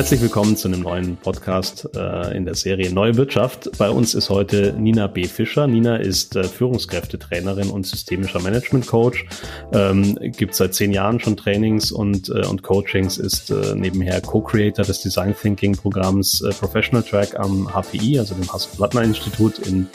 Herzlich 0.00 0.22
willkommen 0.22 0.56
zu 0.56 0.66
einem 0.66 0.80
neuen 0.80 1.18
Podcast 1.18 1.86
äh, 1.94 2.34
in 2.34 2.46
der 2.46 2.54
Serie 2.54 2.90
Neue 2.90 3.18
Wirtschaft. 3.18 3.68
Bei 3.76 3.90
uns 3.90 4.14
ist 4.14 4.30
heute 4.30 4.72
Nina 4.78 5.08
B. 5.08 5.26
Fischer. 5.26 5.66
Nina 5.66 5.96
ist 5.96 6.36
äh, 6.36 6.44
Führungskräftetrainerin 6.44 7.68
und 7.68 7.86
systemischer 7.86 8.40
Management 8.40 8.86
Coach. 8.86 9.26
Ähm, 9.74 10.16
gibt 10.38 10.54
seit 10.54 10.72
zehn 10.72 10.92
Jahren 10.92 11.20
schon 11.20 11.36
Trainings 11.36 11.92
und, 11.92 12.30
äh, 12.30 12.46
und 12.46 12.62
Coachings, 12.62 13.18
ist 13.18 13.50
äh, 13.50 13.74
nebenher 13.74 14.22
Co-Creator 14.22 14.86
des 14.86 15.02
Design 15.02 15.34
Thinking 15.38 15.76
Programms 15.76 16.40
äh, 16.40 16.48
Professional 16.48 17.02
Track 17.02 17.38
am 17.38 17.68
HPI, 17.68 18.20
also 18.20 18.34
dem 18.34 18.50
Hasso-Plattner 18.50 19.02
Institut 19.02 19.58
in 19.58 19.86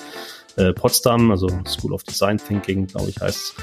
äh, 0.57 0.73
Potsdam, 0.73 1.31
also 1.31 1.47
School 1.67 1.93
of 1.93 2.03
Design 2.03 2.37
Thinking, 2.37 2.87
glaube 2.87 3.09
ich, 3.09 3.19
heißt 3.19 3.37
es. 3.37 3.55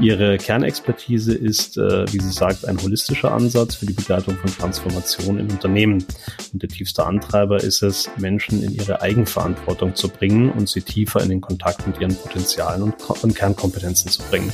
Ihre 0.00 0.36
Kernexpertise 0.38 1.34
ist, 1.34 1.76
äh, 1.76 2.10
wie 2.12 2.20
sie 2.20 2.32
sagt, 2.32 2.66
ein 2.66 2.80
holistischer 2.80 3.32
Ansatz 3.32 3.74
für 3.74 3.86
die 3.86 3.92
Begleitung 3.92 4.36
von 4.36 4.50
Transformation 4.50 5.38
in 5.38 5.50
Unternehmen. 5.50 6.04
Und 6.52 6.62
der 6.62 6.68
tiefste 6.68 7.04
Antreiber 7.04 7.56
ist 7.56 7.82
es, 7.82 8.08
Menschen 8.18 8.62
in 8.62 8.74
ihre 8.74 9.02
Eigenverantwortung 9.02 9.94
zu 9.94 10.08
bringen 10.08 10.50
und 10.50 10.68
sie 10.68 10.82
tiefer 10.82 11.22
in 11.22 11.28
den 11.28 11.40
Kontakt 11.40 11.86
mit 11.86 12.00
ihren 12.00 12.14
Potenzialen 12.14 12.82
und, 12.82 12.94
und 13.22 13.34
Kernkompetenzen 13.34 14.10
zu 14.10 14.22
bringen. 14.22 14.52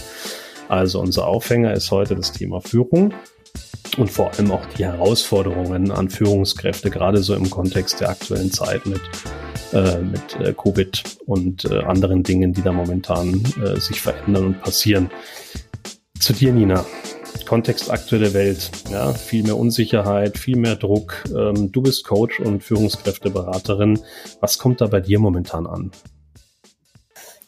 Also 0.69 1.01
unser 1.01 1.27
Aufhänger 1.27 1.75
ist 1.75 1.91
heute 1.91 2.17
das 2.17 2.33
Thema 2.33 2.61
Führung 2.61 3.13
und 3.99 4.11
vor 4.11 4.33
allem 4.33 4.51
auch 4.51 4.65
die 4.79 4.85
Herausforderungen 4.85 5.91
an 5.91 6.09
Führungskräfte, 6.09 6.91
gerade 6.91 7.23
so 7.23 7.35
im 7.35 7.51
Kontext 7.51 8.01
der 8.01 8.11
aktuellen 8.11 8.51
Zeit 8.51 8.87
mit 8.87 9.01
äh, 9.73 9.99
mit 9.99 10.41
äh, 10.41 10.53
Covid 10.53 11.03
und 11.27 11.65
äh, 11.65 11.83
anderen 11.85 12.23
Dingen, 12.23 12.53
die 12.53 12.63
da 12.63 12.73
momentan 12.73 13.43
äh, 13.63 13.79
sich 13.79 14.01
verändern 14.01 14.47
und 14.47 14.63
passieren. 14.63 15.11
Zu 16.19 16.33
dir, 16.33 16.53
Nina. 16.53 16.85
Kontext 17.53 17.91
aktuelle 17.91 18.33
Welt, 18.33 18.71
ja, 18.91 19.13
viel 19.13 19.43
mehr 19.43 19.59
Unsicherheit, 19.59 20.39
viel 20.39 20.57
mehr 20.57 20.77
Druck. 20.77 21.23
Ähm, 21.37 21.71
du 21.71 21.83
bist 21.83 22.07
Coach 22.07 22.41
und 22.41 22.63
Führungskräfteberaterin. 22.63 24.01
Was 24.41 24.57
kommt 24.59 24.81
da 24.81 24.87
bei 24.87 25.01
dir 25.01 25.19
momentan 25.19 25.67
an? 25.67 25.91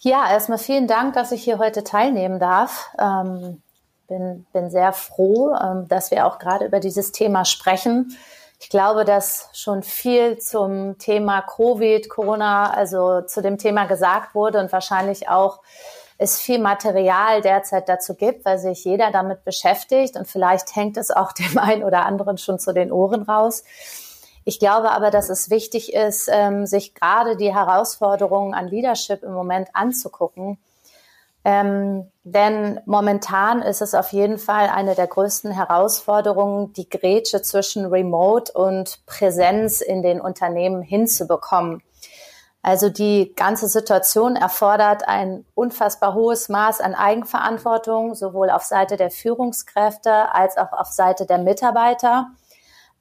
Ja, 0.00 0.30
erstmal 0.30 0.58
vielen 0.58 0.86
Dank, 0.86 1.14
dass 1.14 1.32
ich 1.32 1.42
hier 1.42 1.58
heute 1.58 1.84
teilnehmen 1.84 2.38
darf. 2.38 2.90
Ähm, 2.98 3.62
bin, 4.06 4.44
bin 4.52 4.70
sehr 4.70 4.92
froh, 4.92 5.54
ähm, 5.54 5.88
dass 5.88 6.10
wir 6.10 6.26
auch 6.26 6.38
gerade 6.38 6.66
über 6.66 6.80
dieses 6.80 7.12
Thema 7.12 7.46
sprechen. 7.46 8.14
Ich 8.64 8.70
glaube, 8.70 9.04
dass 9.04 9.50
schon 9.52 9.82
viel 9.82 10.38
zum 10.38 10.96
Thema 10.96 11.42
Covid, 11.42 12.08
Corona, 12.08 12.70
also 12.70 13.20
zu 13.20 13.42
dem 13.42 13.58
Thema 13.58 13.84
gesagt 13.84 14.34
wurde 14.34 14.58
und 14.58 14.72
wahrscheinlich 14.72 15.28
auch 15.28 15.60
es 16.16 16.40
viel 16.40 16.58
Material 16.58 17.42
derzeit 17.42 17.90
dazu 17.90 18.14
gibt, 18.14 18.46
weil 18.46 18.58
sich 18.58 18.82
jeder 18.86 19.10
damit 19.10 19.44
beschäftigt 19.44 20.16
und 20.16 20.26
vielleicht 20.26 20.74
hängt 20.74 20.96
es 20.96 21.10
auch 21.10 21.32
dem 21.34 21.58
einen 21.58 21.84
oder 21.84 22.06
anderen 22.06 22.38
schon 22.38 22.58
zu 22.58 22.72
den 22.72 22.90
Ohren 22.90 23.24
raus. 23.24 23.64
Ich 24.46 24.58
glaube 24.58 24.92
aber, 24.92 25.10
dass 25.10 25.28
es 25.28 25.50
wichtig 25.50 25.92
ist, 25.92 26.30
ähm, 26.32 26.64
sich 26.64 26.94
gerade 26.94 27.36
die 27.36 27.52
Herausforderungen 27.52 28.54
an 28.54 28.66
Leadership 28.66 29.22
im 29.24 29.34
Moment 29.34 29.68
anzugucken 29.74 30.56
ähm, 31.44 32.10
denn 32.24 32.80
momentan 32.86 33.60
ist 33.60 33.82
es 33.82 33.94
auf 33.94 34.12
jeden 34.12 34.38
Fall 34.38 34.70
eine 34.70 34.94
der 34.94 35.06
größten 35.06 35.50
Herausforderungen, 35.52 36.72
die 36.72 36.88
Grätsche 36.88 37.42
zwischen 37.42 37.84
Remote 37.84 38.50
und 38.52 39.04
Präsenz 39.04 39.82
in 39.82 40.02
den 40.02 40.22
Unternehmen 40.22 40.80
hinzubekommen. 40.80 41.82
Also 42.62 42.88
die 42.88 43.34
ganze 43.36 43.68
Situation 43.68 44.36
erfordert 44.36 45.06
ein 45.06 45.44
unfassbar 45.54 46.14
hohes 46.14 46.48
Maß 46.48 46.80
an 46.80 46.94
Eigenverantwortung, 46.94 48.14
sowohl 48.14 48.48
auf 48.48 48.62
Seite 48.62 48.96
der 48.96 49.10
Führungskräfte 49.10 50.32
als 50.32 50.56
auch 50.56 50.72
auf 50.72 50.86
Seite 50.86 51.26
der 51.26 51.36
Mitarbeiter. 51.36 52.28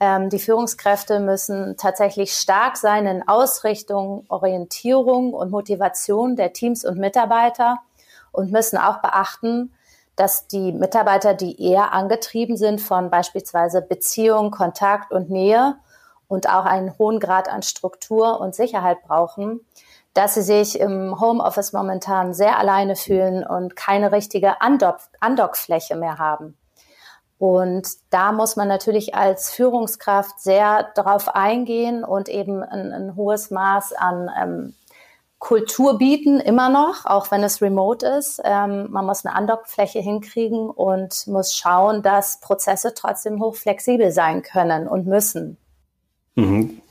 Ähm, 0.02 0.30
die 0.30 0.40
Führungskräfte 0.40 1.22
müssen 1.22 1.78
tatsächlich 1.78 2.34
stark 2.34 2.76
sein 2.76 3.08
in 3.08 3.26
Ausrichtung, 3.26 4.26
Orientierung 4.28 5.34
und 5.34 5.50
Motivation 5.50 6.36
der 6.36 6.52
Teams 6.52 6.84
und 6.84 6.98
Mitarbeiter 6.98 7.80
und 8.34 8.52
müssen 8.52 8.78
auch 8.78 8.98
beachten, 8.98 9.74
dass 10.18 10.48
die 10.48 10.74
Mitarbeiter, 10.74 11.34
die 11.34 11.62
eher 11.62 11.94
angetrieben 11.94 12.58
sind 12.58 12.82
von 12.82 13.10
beispielsweise 13.10 13.82
Beziehung, 13.82 14.52
Kontakt 14.52 15.14
und 15.14 15.30
Nähe 15.30 15.76
und 16.28 16.50
auch 16.50 16.66
einen 16.66 16.98
hohen 16.98 17.20
Grad 17.20 17.50
an 17.50 17.64
Struktur 17.64 18.40
und 18.42 18.54
Sicherheit 18.54 19.02
brauchen, 19.04 19.62
dass 20.14 20.36
sie 20.36 20.44
sich 20.44 20.80
im 20.80 21.20
Homeoffice 21.20 21.74
momentan 21.74 22.34
sehr 22.34 22.60
alleine 22.60 22.96
fühlen 22.96 23.46
und 23.46 23.76
keine 23.76 24.12
richtige 24.12 24.62
Andockfläche 24.62 25.96
mehr 25.96 26.20
haben. 26.20 26.58
Und 27.40 27.88
da 28.12 28.32
muss 28.32 28.56
man 28.56 28.68
natürlich 28.68 29.16
als 29.16 29.50
Führungskraft 29.52 30.40
sehr 30.40 30.92
darauf 30.96 31.36
eingehen 31.36 32.04
und 32.04 32.30
eben 32.30 32.64
ein, 32.64 32.94
ein 32.94 33.16
hohes 33.16 33.52
Maß 33.52 33.94
an 33.94 34.30
ähm, 34.40 34.76
Kultur 35.44 35.98
bieten, 35.98 36.40
immer 36.40 36.70
noch, 36.70 37.06
auch 37.06 37.30
wenn 37.30 37.44
es 37.44 37.62
remote 37.62 38.08
ist. 38.08 38.42
Ähm, 38.46 38.90
man 38.92 39.06
muss 39.06 39.26
eine 39.26 39.36
Andockfläche 39.36 40.00
hinkriegen 40.00 40.70
und 40.70 41.28
muss 41.28 41.54
schauen, 41.54 42.02
dass 42.02 42.40
Prozesse 42.40 42.94
trotzdem 42.94 43.42
hochflexibel 43.42 44.14
sein 44.14 44.42
können 44.42 44.88
und 44.88 45.06
müssen. 45.06 45.58
Mhm. 46.36 46.82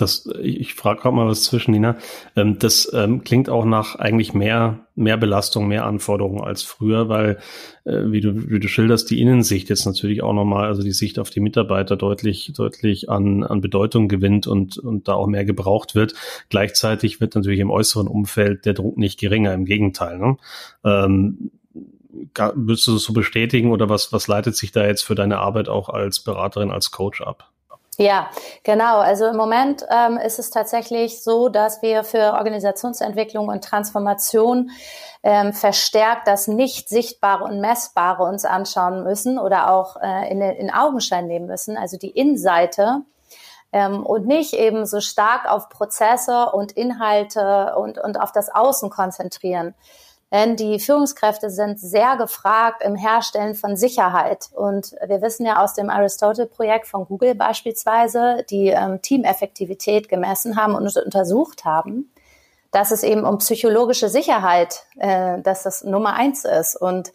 Das, 0.00 0.28
ich 0.40 0.74
frage 0.74 1.00
gerade 1.00 1.16
mal 1.16 1.26
was 1.26 1.42
zwischen, 1.42 1.72
Nina. 1.72 1.96
Ähm, 2.36 2.58
das 2.58 2.90
ähm, 2.94 3.24
klingt 3.24 3.50
auch 3.50 3.64
nach 3.64 3.96
eigentlich 3.96 4.32
mehr, 4.32 4.86
mehr 4.94 5.16
Belastung, 5.16 5.66
mehr 5.66 5.84
Anforderungen 5.86 6.42
als 6.42 6.62
früher, 6.62 7.08
weil, 7.08 7.38
äh, 7.84 8.04
wie, 8.06 8.20
du, 8.20 8.48
wie 8.48 8.60
du 8.60 8.68
schilderst, 8.68 9.10
die 9.10 9.20
Innensicht 9.20 9.68
jetzt 9.70 9.86
natürlich 9.86 10.22
auch 10.22 10.32
nochmal, 10.32 10.68
also 10.68 10.82
die 10.82 10.92
Sicht 10.92 11.18
auf 11.18 11.30
die 11.30 11.40
Mitarbeiter 11.40 11.96
deutlich, 11.96 12.52
deutlich 12.56 13.10
an, 13.10 13.42
an 13.42 13.60
Bedeutung 13.60 14.08
gewinnt 14.08 14.46
und, 14.46 14.78
und 14.78 15.08
da 15.08 15.14
auch 15.14 15.26
mehr 15.26 15.44
gebraucht 15.44 15.94
wird. 15.94 16.14
Gleichzeitig 16.48 17.20
wird 17.20 17.34
natürlich 17.34 17.60
im 17.60 17.70
äußeren 17.70 18.06
Umfeld 18.06 18.64
der 18.66 18.74
Druck 18.74 18.98
nicht 18.98 19.18
geringer, 19.18 19.52
im 19.52 19.64
Gegenteil. 19.64 20.18
Ne? 20.18 20.36
Ähm, 20.84 21.50
Würdest 22.34 22.86
du 22.86 22.94
das 22.94 23.02
so 23.02 23.12
bestätigen 23.12 23.70
oder 23.70 23.88
was, 23.88 24.12
was 24.12 24.28
leitet 24.28 24.56
sich 24.56 24.72
da 24.72 24.86
jetzt 24.86 25.02
für 25.02 25.14
deine 25.14 25.38
Arbeit 25.38 25.68
auch 25.68 25.88
als 25.88 26.20
Beraterin, 26.20 26.70
als 26.70 26.90
Coach 26.90 27.20
ab? 27.20 27.52
Ja, 28.00 28.30
genau. 28.62 28.98
Also 28.98 29.26
im 29.26 29.36
Moment 29.36 29.84
ähm, 29.90 30.18
ist 30.18 30.38
es 30.38 30.50
tatsächlich 30.50 31.24
so, 31.24 31.48
dass 31.48 31.82
wir 31.82 32.04
für 32.04 32.34
Organisationsentwicklung 32.34 33.48
und 33.48 33.64
Transformation 33.64 34.70
ähm, 35.24 35.52
verstärkt 35.52 36.28
das 36.28 36.46
nicht 36.46 36.88
sichtbare 36.88 37.42
und 37.42 37.60
messbare 37.60 38.22
uns 38.22 38.44
anschauen 38.44 39.02
müssen 39.02 39.36
oder 39.36 39.72
auch 39.72 39.96
äh, 40.00 40.30
in, 40.30 40.40
in 40.40 40.72
Augenschein 40.72 41.26
nehmen 41.26 41.46
müssen, 41.46 41.76
also 41.76 41.96
die 41.96 42.10
Innenseite 42.10 43.02
ähm, 43.72 44.06
und 44.06 44.28
nicht 44.28 44.54
eben 44.54 44.86
so 44.86 45.00
stark 45.00 45.50
auf 45.50 45.68
Prozesse 45.68 46.52
und 46.52 46.70
Inhalte 46.70 47.74
und, 47.76 47.98
und 47.98 48.20
auf 48.20 48.30
das 48.30 48.48
Außen 48.48 48.90
konzentrieren. 48.90 49.74
Denn 50.30 50.56
die 50.56 50.78
Führungskräfte 50.78 51.48
sind 51.48 51.80
sehr 51.80 52.16
gefragt 52.16 52.82
im 52.82 52.96
Herstellen 52.96 53.54
von 53.54 53.76
Sicherheit. 53.76 54.50
Und 54.54 54.94
wir 55.06 55.22
wissen 55.22 55.46
ja 55.46 55.62
aus 55.62 55.72
dem 55.74 55.88
Aristotle-Projekt 55.88 56.86
von 56.86 57.06
Google 57.06 57.34
beispielsweise, 57.34 58.44
die 58.50 58.68
ähm, 58.68 59.00
Teameffektivität 59.00 60.08
gemessen 60.08 60.56
haben 60.56 60.74
und 60.74 60.94
untersucht 60.96 61.64
haben, 61.64 62.12
dass 62.70 62.90
es 62.90 63.02
eben 63.02 63.24
um 63.24 63.38
psychologische 63.38 64.10
Sicherheit, 64.10 64.84
äh, 64.98 65.40
dass 65.40 65.62
das 65.62 65.82
Nummer 65.82 66.12
eins 66.12 66.44
ist. 66.44 66.76
Und 66.76 67.14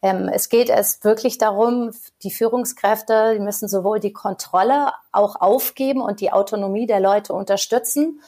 ähm, 0.00 0.30
es 0.32 0.48
geht 0.48 0.70
es 0.70 1.04
wirklich 1.04 1.36
darum, 1.36 1.90
die 2.22 2.30
Führungskräfte, 2.30 3.34
die 3.34 3.40
müssen 3.40 3.68
sowohl 3.68 4.00
die 4.00 4.14
Kontrolle 4.14 4.92
auch 5.12 5.38
aufgeben 5.38 6.00
und 6.00 6.20
die 6.20 6.32
Autonomie 6.32 6.86
der 6.86 7.00
Leute 7.00 7.34
unterstützen 7.34 8.22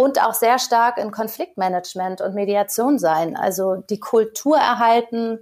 und 0.00 0.22
auch 0.22 0.32
sehr 0.32 0.58
stark 0.58 0.96
in 0.96 1.10
Konfliktmanagement 1.10 2.22
und 2.22 2.34
Mediation 2.34 2.98
sein. 2.98 3.36
Also 3.36 3.76
die 3.76 4.00
Kultur 4.00 4.56
erhalten, 4.56 5.40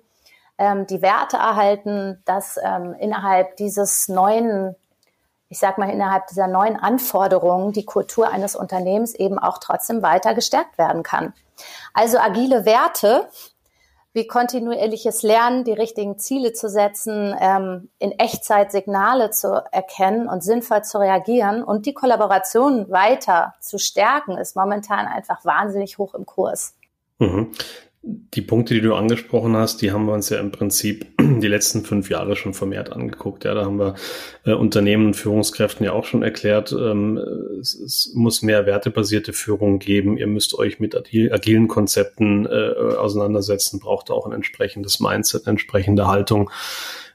ähm, 0.58 0.84
die 0.88 1.00
Werte 1.00 1.36
erhalten, 1.36 2.20
dass 2.24 2.58
ähm, 2.60 2.92
innerhalb 2.98 3.56
dieses 3.56 4.08
neuen, 4.08 4.74
ich 5.48 5.60
sag 5.60 5.78
mal, 5.78 5.90
innerhalb 5.90 6.26
dieser 6.26 6.48
neuen 6.48 6.74
Anforderungen 6.76 7.72
die 7.72 7.84
Kultur 7.84 8.30
eines 8.30 8.56
Unternehmens 8.56 9.14
eben 9.14 9.38
auch 9.38 9.58
trotzdem 9.58 10.02
weiter 10.02 10.34
gestärkt 10.34 10.76
werden 10.76 11.04
kann. 11.04 11.34
Also 11.94 12.18
agile 12.18 12.64
Werte 12.64 13.28
wie 14.12 14.26
kontinuierliches 14.26 15.22
Lernen, 15.22 15.64
die 15.64 15.72
richtigen 15.72 16.18
Ziele 16.18 16.52
zu 16.52 16.68
setzen, 16.68 17.36
ähm, 17.40 17.90
in 17.98 18.12
Echtzeit 18.12 18.72
Signale 18.72 19.30
zu 19.30 19.62
erkennen 19.70 20.28
und 20.28 20.42
sinnvoll 20.42 20.82
zu 20.82 20.98
reagieren 20.98 21.62
und 21.62 21.86
die 21.86 21.94
Kollaboration 21.94 22.90
weiter 22.90 23.54
zu 23.60 23.78
stärken, 23.78 24.36
ist 24.36 24.56
momentan 24.56 25.06
einfach 25.06 25.44
wahnsinnig 25.44 25.98
hoch 25.98 26.14
im 26.14 26.26
Kurs. 26.26 26.74
Mhm 27.18 27.52
die 28.34 28.42
Punkte, 28.42 28.74
die 28.74 28.80
du 28.80 28.94
angesprochen 28.94 29.56
hast, 29.56 29.82
die 29.82 29.92
haben 29.92 30.06
wir 30.06 30.14
uns 30.14 30.30
ja 30.30 30.38
im 30.38 30.50
Prinzip 30.50 31.06
die 31.20 31.46
letzten 31.46 31.84
fünf 31.84 32.08
Jahre 32.10 32.36
schon 32.36 32.54
vermehrt 32.54 32.90
angeguckt. 32.90 33.44
Ja, 33.44 33.54
da 33.54 33.64
haben 33.64 33.78
wir 33.78 33.94
äh, 34.44 34.52
Unternehmen 34.52 35.06
und 35.06 35.14
Führungskräften 35.14 35.84
ja 35.84 35.92
auch 35.92 36.04
schon 36.04 36.22
erklärt, 36.22 36.72
ähm, 36.72 37.18
es, 37.60 37.74
es, 37.74 38.12
muss 38.14 38.42
mehr 38.42 38.66
wertebasierte 38.66 39.32
Führung 39.32 39.78
geben. 39.78 40.16
Ihr 40.16 40.26
müsst 40.26 40.58
euch 40.58 40.80
mit 40.80 40.94
agilen 40.96 41.68
Konzepten 41.68 42.46
äh, 42.46 42.96
auseinandersetzen, 42.96 43.80
braucht 43.80 44.10
auch 44.10 44.26
ein 44.26 44.32
entsprechendes 44.32 45.00
Mindset, 45.00 45.46
eine 45.46 45.52
entsprechende 45.52 46.06
Haltung. 46.06 46.50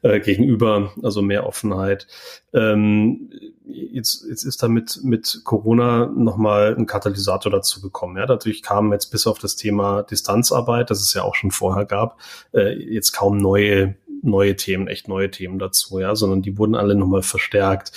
äh, 0.03 0.19
gegenüber, 0.19 0.93
also 1.01 1.21
mehr 1.21 1.47
Offenheit. 1.47 2.07
Ähm, 2.53 3.29
jetzt, 3.65 4.25
jetzt 4.27 4.43
ist 4.43 4.63
damit 4.63 4.99
mit 5.03 5.41
Corona 5.43 6.07
nochmal 6.07 6.75
ein 6.77 6.85
Katalysator 6.85 7.51
dazu 7.51 7.81
gekommen. 7.81 8.17
Ja, 8.17 8.25
dadurch 8.25 8.61
kamen 8.61 8.91
jetzt 8.91 9.07
bis 9.07 9.27
auf 9.27 9.39
das 9.39 9.55
Thema 9.55 10.03
Distanzarbeit, 10.03 10.89
das 10.89 11.01
es 11.01 11.13
ja 11.13 11.23
auch 11.23 11.35
schon 11.35 11.51
vorher 11.51 11.85
gab, 11.85 12.19
äh, 12.53 12.73
jetzt 12.73 13.11
kaum 13.11 13.37
neue 13.37 13.95
neue 14.25 14.55
Themen, 14.55 14.87
echt 14.87 15.09
neue 15.09 15.29
Themen 15.29 15.59
dazu, 15.59 15.99
ja, 15.99 16.15
sondern 16.15 16.41
die 16.41 16.57
wurden 16.57 16.75
alle 16.75 16.95
nochmal 16.95 17.23
verstärkt 17.23 17.91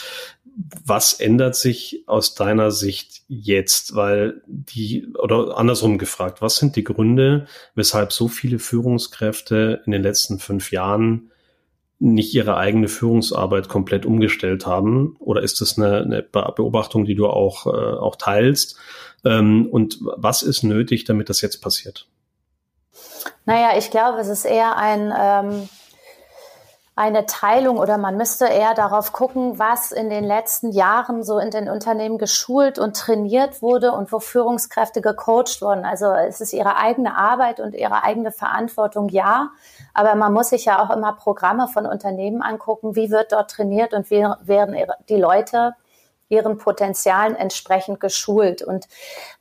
was 0.84 1.12
ändert 1.12 1.54
sich 1.54 2.04
aus 2.06 2.34
deiner 2.34 2.70
Sicht 2.70 3.22
jetzt? 3.28 3.94
Weil 3.94 4.42
die, 4.46 5.06
oder 5.14 5.58
andersrum 5.58 5.98
gefragt, 5.98 6.40
was 6.40 6.56
sind 6.56 6.76
die 6.76 6.84
Gründe, 6.84 7.46
weshalb 7.74 8.12
so 8.12 8.28
viele 8.28 8.58
Führungskräfte 8.58 9.82
in 9.84 9.92
den 9.92 10.02
letzten 10.02 10.38
fünf 10.38 10.72
Jahren 10.72 11.30
nicht 11.98 12.34
ihre 12.34 12.56
eigene 12.56 12.88
Führungsarbeit 12.88 13.68
komplett 13.68 14.04
umgestellt 14.06 14.66
haben? 14.66 15.16
Oder 15.18 15.42
ist 15.42 15.60
das 15.60 15.78
eine, 15.78 16.02
eine 16.02 16.22
Beobachtung, 16.22 17.04
die 17.04 17.14
du 17.14 17.26
auch, 17.26 17.66
äh, 17.66 17.70
auch 17.70 18.16
teilst? 18.16 18.78
Ähm, 19.24 19.68
und 19.70 19.98
was 20.00 20.42
ist 20.42 20.62
nötig, 20.62 21.04
damit 21.04 21.28
das 21.28 21.40
jetzt 21.40 21.62
passiert? 21.62 22.08
Naja, 23.44 23.78
ich 23.78 23.90
glaube, 23.90 24.18
es 24.20 24.28
ist 24.28 24.44
eher 24.44 24.76
ein, 24.76 25.12
ähm, 25.18 25.68
eine 26.98 27.26
Teilung 27.26 27.76
oder 27.76 27.98
man 27.98 28.16
müsste 28.16 28.46
eher 28.46 28.72
darauf 28.72 29.12
gucken, 29.12 29.58
was 29.58 29.92
in 29.92 30.08
den 30.08 30.24
letzten 30.24 30.72
Jahren 30.72 31.22
so 31.22 31.38
in 31.38 31.50
den 31.50 31.68
Unternehmen 31.68 32.16
geschult 32.16 32.78
und 32.78 32.96
trainiert 32.96 33.60
wurde 33.60 33.92
und 33.92 34.10
wo 34.12 34.18
Führungskräfte 34.18 35.02
gecoacht 35.02 35.60
wurden. 35.60 35.84
Also 35.84 36.06
es 36.06 36.40
ist 36.40 36.54
ihre 36.54 36.76
eigene 36.78 37.14
Arbeit 37.14 37.60
und 37.60 37.74
ihre 37.74 38.02
eigene 38.02 38.32
Verantwortung, 38.32 39.10
ja. 39.10 39.50
Aber 39.92 40.14
man 40.14 40.32
muss 40.32 40.48
sich 40.48 40.64
ja 40.64 40.82
auch 40.82 40.88
immer 40.88 41.12
Programme 41.12 41.68
von 41.68 41.84
Unternehmen 41.84 42.40
angucken, 42.40 42.96
wie 42.96 43.10
wird 43.10 43.30
dort 43.30 43.50
trainiert 43.50 43.92
und 43.92 44.10
wie 44.10 44.26
werden 44.40 44.74
die 45.10 45.16
Leute 45.16 45.74
ihren 46.30 46.56
Potenzialen 46.56 47.36
entsprechend 47.36 48.00
geschult. 48.00 48.62
Und 48.62 48.88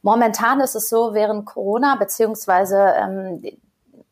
momentan 0.02 0.60
ist 0.60 0.76
es 0.76 0.90
so, 0.90 1.14
während 1.14 1.46
Corona 1.46 1.96
beziehungsweise 1.96 2.94
ähm, 2.98 3.42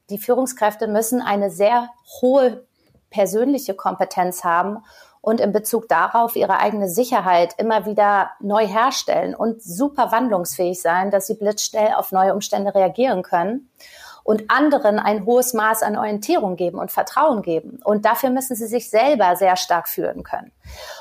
die 0.10 0.18
Führungskräfte 0.18 0.88
müssen 0.88 1.22
eine 1.22 1.50
sehr 1.50 1.90
hohe 2.22 2.64
persönliche 3.14 3.76
Kompetenz 3.76 4.44
haben 4.44 4.84
und 5.22 5.40
in 5.40 5.54
Bezug 5.54 5.88
darauf 5.88 6.36
ihre 6.36 6.60
eigene 6.60 6.90
Sicherheit 6.90 7.54
immer 7.58 7.86
wieder 7.86 8.32
neu 8.42 8.68
herstellen 8.68 9.36
und 9.36 9.64
super 9.64 10.12
wandlungsfähig 10.12 10.82
sein, 10.82 11.12
dass 11.12 11.28
sie 11.28 11.36
blitzschnell 11.36 11.94
auf 11.94 12.12
neue 12.12 12.34
Umstände 12.34 12.76
reagieren 12.76 13.22
können 13.22 13.70
und 14.24 14.50
anderen 14.50 15.00
ein 15.00 15.26
hohes 15.26 15.54
Maß 15.54 15.84
an 15.84 15.98
Orientierung 15.98 16.56
geben 16.56 16.80
und 16.80 16.92
Vertrauen 16.92 17.42
geben. 17.42 17.80
Und 17.84 18.06
dafür 18.06 18.32
müssen 18.32 18.56
sie 18.56 18.68
sich 18.68 18.90
selber 18.90 19.36
sehr 19.36 19.56
stark 19.56 19.88
führen 19.88 20.24
können. 20.24 20.52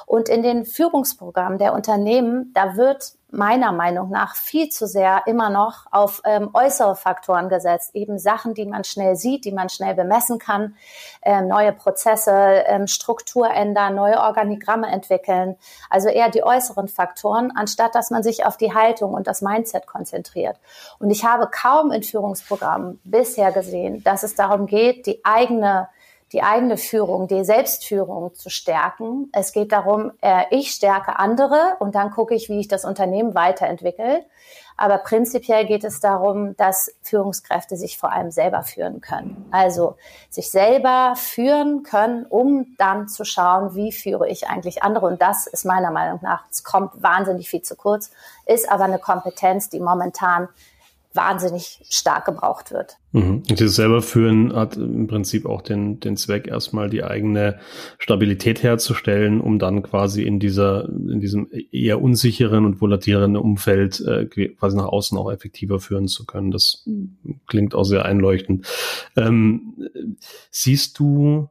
Und 0.07 0.29
in 0.29 0.43
den 0.43 0.65
Führungsprogrammen 0.65 1.59
der 1.59 1.73
Unternehmen, 1.73 2.53
da 2.55 2.77
wird 2.77 3.15
meiner 3.33 3.73
Meinung 3.73 4.11
nach 4.11 4.37
viel 4.37 4.69
zu 4.69 4.87
sehr 4.87 5.23
immer 5.27 5.49
noch 5.49 5.87
auf 5.91 6.21
ähm, 6.25 6.51
äußere 6.53 6.95
Faktoren 6.95 7.49
gesetzt, 7.49 7.95
eben 7.95 8.19
Sachen, 8.19 8.53
die 8.53 8.67
man 8.67 8.85
schnell 8.85 9.17
sieht, 9.17 9.47
die 9.47 9.53
man 9.53 9.71
schnell 9.71 9.95
bemessen 9.95 10.39
kann, 10.39 10.77
ähm, 11.23 11.49
neue 11.49 11.73
Prozesse, 11.73 12.31
ähm, 12.67 12.87
Struktur 12.87 13.51
ändern, 13.51 13.95
neue 13.95 14.21
Organigramme 14.21 14.89
entwickeln, 14.89 15.57
also 15.89 16.09
eher 16.09 16.29
die 16.29 16.45
äußeren 16.45 16.89
Faktoren, 16.89 17.51
anstatt 17.57 17.95
dass 17.95 18.11
man 18.11 18.23
sich 18.23 18.45
auf 18.45 18.59
die 18.59 18.75
Haltung 18.75 19.15
und 19.15 19.27
das 19.27 19.41
Mindset 19.41 19.87
konzentriert. 19.87 20.59
Und 20.99 21.11
ich 21.11 21.25
habe 21.25 21.49
kaum 21.51 21.91
in 21.91 22.03
Führungsprogrammen 22.03 23.01
bisher 23.05 23.51
gesehen, 23.51 24.05
dass 24.05 24.23
es 24.23 24.35
darum 24.35 24.67
geht, 24.67 25.07
die 25.07 25.25
eigene 25.25 25.89
die 26.33 26.43
eigene 26.43 26.77
Führung, 26.77 27.29
die 27.29 27.45
Selbstführung 27.45 28.35
zu 28.35 28.49
stärken. 28.49 29.29
Es 29.33 29.53
geht 29.53 29.73
darum, 29.73 30.13
äh, 30.21 30.45
ich 30.51 30.71
stärke 30.71 31.19
andere 31.19 31.77
und 31.79 31.95
dann 31.95 32.11
gucke 32.11 32.35
ich, 32.35 32.49
wie 32.49 32.61
ich 32.61 32.69
das 32.69 32.85
Unternehmen 32.85 33.35
weiterentwickle. 33.35 34.25
Aber 34.77 34.99
prinzipiell 34.99 35.67
geht 35.67 35.85
es 35.85 36.01
darum, 36.01 36.57
dass 36.57 36.95
Führungskräfte 37.03 37.77
sich 37.77 37.99
vor 37.99 38.11
allem 38.11 38.31
selber 38.31 38.63
führen 38.63 39.01
können. 39.01 39.47
Also 39.51 39.97
sich 40.31 40.51
selber 40.51 41.15
führen 41.17 41.83
können, 41.83 42.25
um 42.27 42.75
dann 42.79 43.09
zu 43.09 43.25
schauen, 43.25 43.75
wie 43.75 43.93
führe 43.93 44.29
ich 44.29 44.49
eigentlich 44.49 44.83
andere. 44.83 45.07
Und 45.07 45.21
das 45.21 45.47
ist 45.47 45.65
meiner 45.65 45.91
Meinung 45.91 46.21
nach, 46.23 46.45
es 46.51 46.65
kommt 46.65 47.03
wahnsinnig 47.03 47.51
viel 47.51 47.63
zu 47.63 47.77
kurz, 47.77 48.11
ist 48.47 48.71
aber 48.71 48.85
eine 48.85 48.99
Kompetenz, 48.99 49.69
die 49.69 49.81
momentan 49.81 50.49
wahnsinnig 51.15 51.81
stark 51.89 52.25
gebraucht 52.25 52.71
wird. 52.71 52.97
Mhm. 53.13 53.43
Und 53.49 53.61
dieses 53.61 53.77
selber 53.77 54.03
führen 54.03 54.55
hat 54.55 54.77
im 54.77 55.07
Prinzip 55.07 55.47
auch 55.47 55.63
den, 55.63 56.01
den 56.01 56.17
Zweck, 56.17 56.47
erstmal 56.47 56.89
die 56.89 57.05
eigene 57.05 57.59
Stabilität 57.99 58.63
herzustellen, 58.63 59.41
um 59.41 59.59
dann 59.59 59.83
quasi 59.83 60.23
in 60.23 60.41
dieser, 60.41 60.89
in 60.89 61.21
diesem 61.21 61.49
eher 61.71 62.01
unsicheren 62.01 62.65
und 62.65 62.81
volatilen 62.81 63.37
Umfeld 63.37 64.01
äh, 64.01 64.27
quasi 64.27 64.77
nach 64.77 64.87
außen 64.87 65.17
auch 65.19 65.31
effektiver 65.31 65.81
führen 65.81 66.09
zu 66.09 66.25
können. 66.25 66.51
Das 66.51 66.89
klingt 67.47 67.75
auch 67.75 67.85
sehr 67.85 68.05
einleuchtend. 68.05 68.67
Ähm, 69.17 69.75
siehst 70.51 70.99
du 70.99 71.49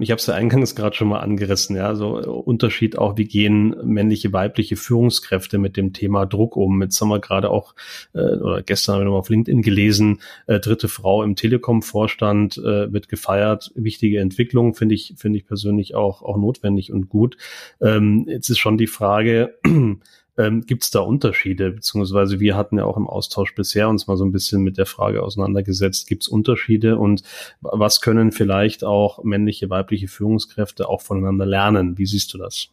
ich 0.00 0.10
habe 0.10 0.18
es 0.18 0.26
ja 0.26 0.34
eingangs 0.34 0.74
gerade 0.74 0.94
schon 0.94 1.08
mal 1.08 1.20
angerissen, 1.20 1.76
ja, 1.76 1.94
so 1.94 2.20
äh, 2.20 2.26
Unterschied 2.26 2.98
auch, 2.98 3.16
wie 3.16 3.24
gehen 3.24 3.74
männliche, 3.84 4.32
weibliche 4.32 4.76
Führungskräfte 4.76 5.56
mit 5.56 5.76
dem 5.76 5.92
Thema 5.92 6.26
Druck 6.26 6.56
um. 6.56 6.82
Jetzt 6.82 7.00
haben 7.00 7.08
wir 7.08 7.20
gerade 7.20 7.50
auch, 7.50 7.74
äh, 8.12 8.18
oder 8.18 8.62
gestern 8.62 8.94
haben 8.94 9.00
wir 9.02 9.04
noch 9.06 9.18
auf 9.18 9.30
LinkedIn 9.30 9.62
gelesen, 9.62 10.20
äh, 10.46 10.60
dritte 10.60 10.88
Frau 10.88 11.22
im 11.22 11.36
Telekom-Vorstand 11.36 12.58
äh, 12.58 12.92
wird 12.92 13.08
gefeiert. 13.08 13.72
Wichtige 13.74 14.20
Entwicklung, 14.20 14.74
finde 14.74 14.94
ich, 14.94 15.14
finde 15.16 15.38
ich 15.38 15.46
persönlich 15.46 15.94
auch, 15.94 16.22
auch 16.22 16.36
notwendig 16.36 16.92
und 16.92 17.08
gut. 17.08 17.38
Ähm, 17.80 18.26
jetzt 18.28 18.50
ist 18.50 18.58
schon 18.58 18.76
die 18.76 18.86
Frage, 18.86 19.54
ähm, 20.42 20.62
Gibt 20.66 20.84
es 20.84 20.90
da 20.90 21.00
Unterschiede? 21.00 21.70
Beziehungsweise 21.70 22.40
wir 22.40 22.56
hatten 22.56 22.78
ja 22.78 22.84
auch 22.84 22.96
im 22.96 23.08
Austausch 23.08 23.54
bisher 23.54 23.88
uns 23.88 24.06
mal 24.06 24.16
so 24.16 24.24
ein 24.24 24.32
bisschen 24.32 24.62
mit 24.62 24.78
der 24.78 24.86
Frage 24.86 25.22
auseinandergesetzt, 25.22 26.06
gibt 26.06 26.22
es 26.22 26.28
Unterschiede 26.28 26.98
und 26.98 27.22
was 27.60 28.00
können 28.00 28.32
vielleicht 28.32 28.84
auch 28.84 29.22
männliche, 29.22 29.70
weibliche 29.70 30.08
Führungskräfte 30.08 30.88
auch 30.88 31.02
voneinander 31.02 31.46
lernen? 31.46 31.98
Wie 31.98 32.06
siehst 32.06 32.32
du 32.34 32.38
das? 32.38 32.68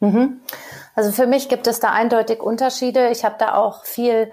Mhm. 0.00 0.40
Also 0.94 1.12
für 1.12 1.26
mich 1.26 1.48
gibt 1.48 1.66
es 1.66 1.80
da 1.80 1.92
eindeutig 1.92 2.40
Unterschiede. 2.40 3.10
Ich 3.10 3.24
habe 3.24 3.36
da 3.38 3.54
auch 3.54 3.84
viel 3.84 4.32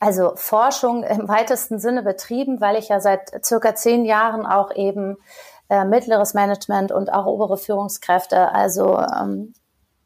also 0.00 0.32
Forschung 0.34 1.02
im 1.02 1.28
weitesten 1.28 1.78
Sinne 1.78 2.02
betrieben, 2.02 2.60
weil 2.60 2.76
ich 2.76 2.88
ja 2.88 3.00
seit 3.00 3.44
circa 3.44 3.74
zehn 3.74 4.04
Jahren 4.04 4.44
auch 4.44 4.74
eben 4.74 5.16
äh, 5.70 5.84
mittleres 5.84 6.34
Management 6.34 6.92
und 6.92 7.10
auch 7.12 7.26
obere 7.26 7.56
Führungskräfte, 7.56 8.52
also 8.52 8.98
ähm, 8.98 9.54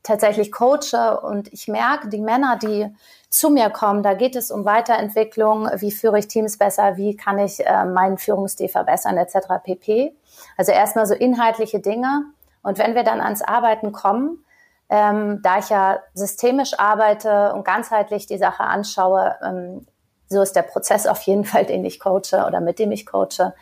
tatsächlich 0.08 0.50
coache 0.50 1.20
und 1.22 1.52
ich 1.52 1.68
merke, 1.68 2.08
die 2.08 2.20
Männer, 2.20 2.56
die 2.56 2.88
zu 3.28 3.50
mir 3.50 3.68
kommen, 3.68 4.02
da 4.02 4.14
geht 4.14 4.34
es 4.36 4.50
um 4.50 4.64
Weiterentwicklung, 4.64 5.68
wie 5.76 5.92
führe 5.92 6.18
ich 6.18 6.28
Teams 6.28 6.56
besser, 6.56 6.96
wie 6.96 7.14
kann 7.14 7.38
ich 7.38 7.64
äh, 7.64 7.84
meinen 7.84 8.16
Führungsstil 8.16 8.68
verbessern, 8.68 9.18
etc. 9.18 9.36
pp. 9.62 10.16
Also 10.56 10.72
erstmal 10.72 11.06
so 11.06 11.14
inhaltliche 11.14 11.80
Dinge. 11.80 12.24
Und 12.62 12.78
wenn 12.78 12.94
wir 12.94 13.04
dann 13.04 13.20
ans 13.20 13.42
Arbeiten 13.42 13.92
kommen, 13.92 14.44
ähm, 14.88 15.40
da 15.42 15.58
ich 15.58 15.68
ja 15.68 16.00
systemisch 16.14 16.78
arbeite 16.78 17.52
und 17.52 17.64
ganzheitlich 17.64 18.26
die 18.26 18.38
Sache 18.38 18.64
anschaue, 18.64 19.36
ähm, 19.42 19.86
so 20.28 20.40
ist 20.40 20.56
der 20.56 20.62
Prozess 20.62 21.06
auf 21.06 21.20
jeden 21.22 21.44
Fall, 21.50 21.66
den 21.66 21.84
ich 21.84 22.00
coache 22.00 22.46
oder 22.46 22.60
mit 22.60 22.78
dem 22.78 22.92
ich 22.92 23.04
coache, 23.04 23.52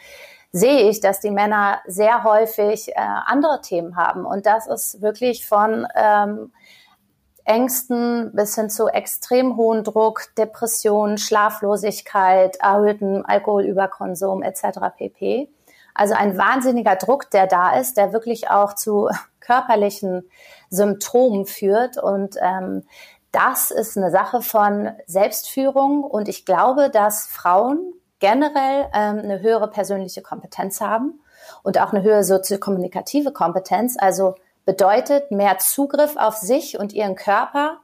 sehe 0.57 0.89
ich, 0.89 1.01
dass 1.01 1.21
die 1.21 1.31
Männer 1.31 1.81
sehr 1.87 2.25
häufig 2.25 2.89
äh, 2.89 2.95
andere 2.97 3.61
Themen 3.61 3.97
haben. 3.97 4.25
Und 4.25 4.47
das 4.47 4.67
ist 4.67 5.03
wirklich 5.03 5.47
von 5.47 5.87
ähm, 5.95 6.53
Ängsten 7.45 8.33
bis 8.33 8.55
hin 8.55 8.71
zu 8.71 8.89
extrem 8.89 9.57
hohen 9.57 9.85
Druck, 9.85 10.35
Depressionen, 10.39 11.19
Schlaflosigkeit, 11.19 12.57
erhöhten 12.57 13.25
Alkoholüberkonsum 13.25 14.43
etc. 14.43 14.79
pp. 14.97 15.51
Also 15.95 16.15
ein 16.15 16.39
wahnsinniger 16.39 16.97
Druck, 16.97 17.31
der 17.31 17.47
da 17.47 17.77
ist, 17.79 17.99
der 17.99 18.15
wirklich 18.15 18.49
auch 18.51 18.75
zu 18.75 19.11
körperlichen 19.41 20.29
Symptomen 20.71 21.45
führt. 21.45 21.99
Und 21.99 22.37
ähm, 22.41 22.85
das 23.31 23.71
ist 23.71 23.99
eine 23.99 24.11
Sache 24.11 24.41
von 24.41 24.91
Selbstführung. 25.07 26.03
Und 26.03 26.29
ich 26.29 26.47
glaube, 26.47 26.89
dass 26.89 27.27
Frauen 27.27 27.93
generell 28.19 28.89
ähm, 28.95 29.19
eine 29.19 29.41
höhere 29.41 29.69
persönliche 29.69 30.23
Kompetenz 30.23 30.81
haben 30.81 31.21
und 31.63 31.81
auch 31.81 31.93
eine 31.93 32.03
höhere 32.03 32.25
soziokommunikative 32.25 33.33
Kompetenz. 33.33 33.97
Also 33.99 34.35
bedeutet 34.65 35.31
mehr 35.31 35.59
Zugriff 35.59 36.17
auf 36.17 36.37
sich 36.37 36.79
und 36.79 36.93
ihren 36.93 37.15
Körper, 37.15 37.79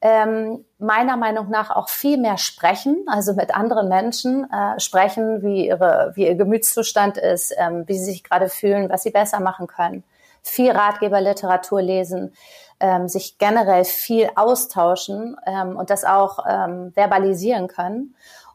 ähm, 0.00 0.66
meiner 0.78 1.16
Meinung 1.16 1.48
nach 1.48 1.70
auch 1.70 1.88
viel 1.88 2.18
mehr 2.18 2.36
sprechen, 2.36 3.06
also 3.06 3.32
mit 3.32 3.54
anderen 3.54 3.88
Menschen 3.88 4.46
äh, 4.50 4.78
sprechen, 4.78 5.42
wie, 5.42 5.66
ihre, 5.66 6.12
wie 6.14 6.26
ihr 6.26 6.34
Gemütszustand 6.34 7.16
ist, 7.16 7.54
ähm, 7.56 7.84
wie 7.86 7.96
sie 7.96 8.04
sich 8.04 8.22
gerade 8.22 8.50
fühlen, 8.50 8.90
was 8.90 9.02
sie 9.02 9.10
besser 9.10 9.40
machen 9.40 9.66
können. 9.66 10.04
Viel 10.42 10.72
Ratgeberliteratur 10.72 11.80
lesen, 11.80 12.34
ähm, 12.80 13.08
sich 13.08 13.38
generell 13.38 13.84
viel 13.84 14.28
austauschen 14.34 15.36
ähm, 15.46 15.76
und 15.76 15.88
das 15.88 16.04
auch 16.04 16.44
ähm, 16.46 16.92
verbalisieren 16.92 17.66
können. 17.68 18.14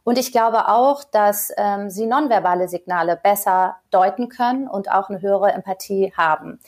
Und 0.10 0.18
ich 0.18 0.32
glaube 0.32 0.70
auch, 0.70 1.04
dass 1.04 1.54
ähm, 1.56 1.92
sie 1.92 2.08
nonverbale 2.08 2.68
Signale 2.68 3.16
besser 3.16 3.76
deuten 3.92 4.28
können 4.28 4.68
und 4.68 4.90
auch 4.90 5.10
eine 5.10 5.22
höhere 5.22 5.52
Empathie 5.52 6.12
haben. 6.18 6.60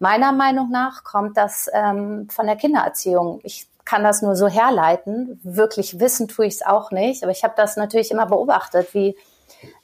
Meiner 0.00 0.32
Meinung 0.32 0.68
nach 0.72 1.04
kommt 1.04 1.36
das 1.36 1.70
ähm, 1.72 2.26
von 2.28 2.46
der 2.46 2.56
Kindererziehung. 2.56 3.38
Ich 3.44 3.68
kann 3.84 4.02
das 4.02 4.20
nur 4.20 4.34
so 4.34 4.48
herleiten. 4.48 5.38
Wirklich 5.44 6.00
wissen 6.00 6.26
tue 6.26 6.46
ich 6.46 6.54
es 6.54 6.66
auch 6.66 6.90
nicht. 6.90 7.22
Aber 7.22 7.30
ich 7.30 7.44
habe 7.44 7.54
das 7.56 7.76
natürlich 7.76 8.10
immer 8.10 8.26
beobachtet, 8.26 8.92
wie 8.94 9.16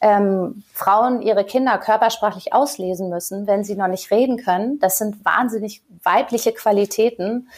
ähm, 0.00 0.64
Frauen 0.72 1.22
ihre 1.22 1.44
Kinder 1.44 1.78
körpersprachlich 1.78 2.52
auslesen 2.52 3.10
müssen, 3.10 3.46
wenn 3.46 3.62
sie 3.62 3.76
noch 3.76 3.86
nicht 3.86 4.10
reden 4.10 4.38
können. 4.38 4.80
Das 4.80 4.98
sind 4.98 5.24
wahnsinnig 5.24 5.84
weibliche 6.02 6.52
Qualitäten. 6.52 7.48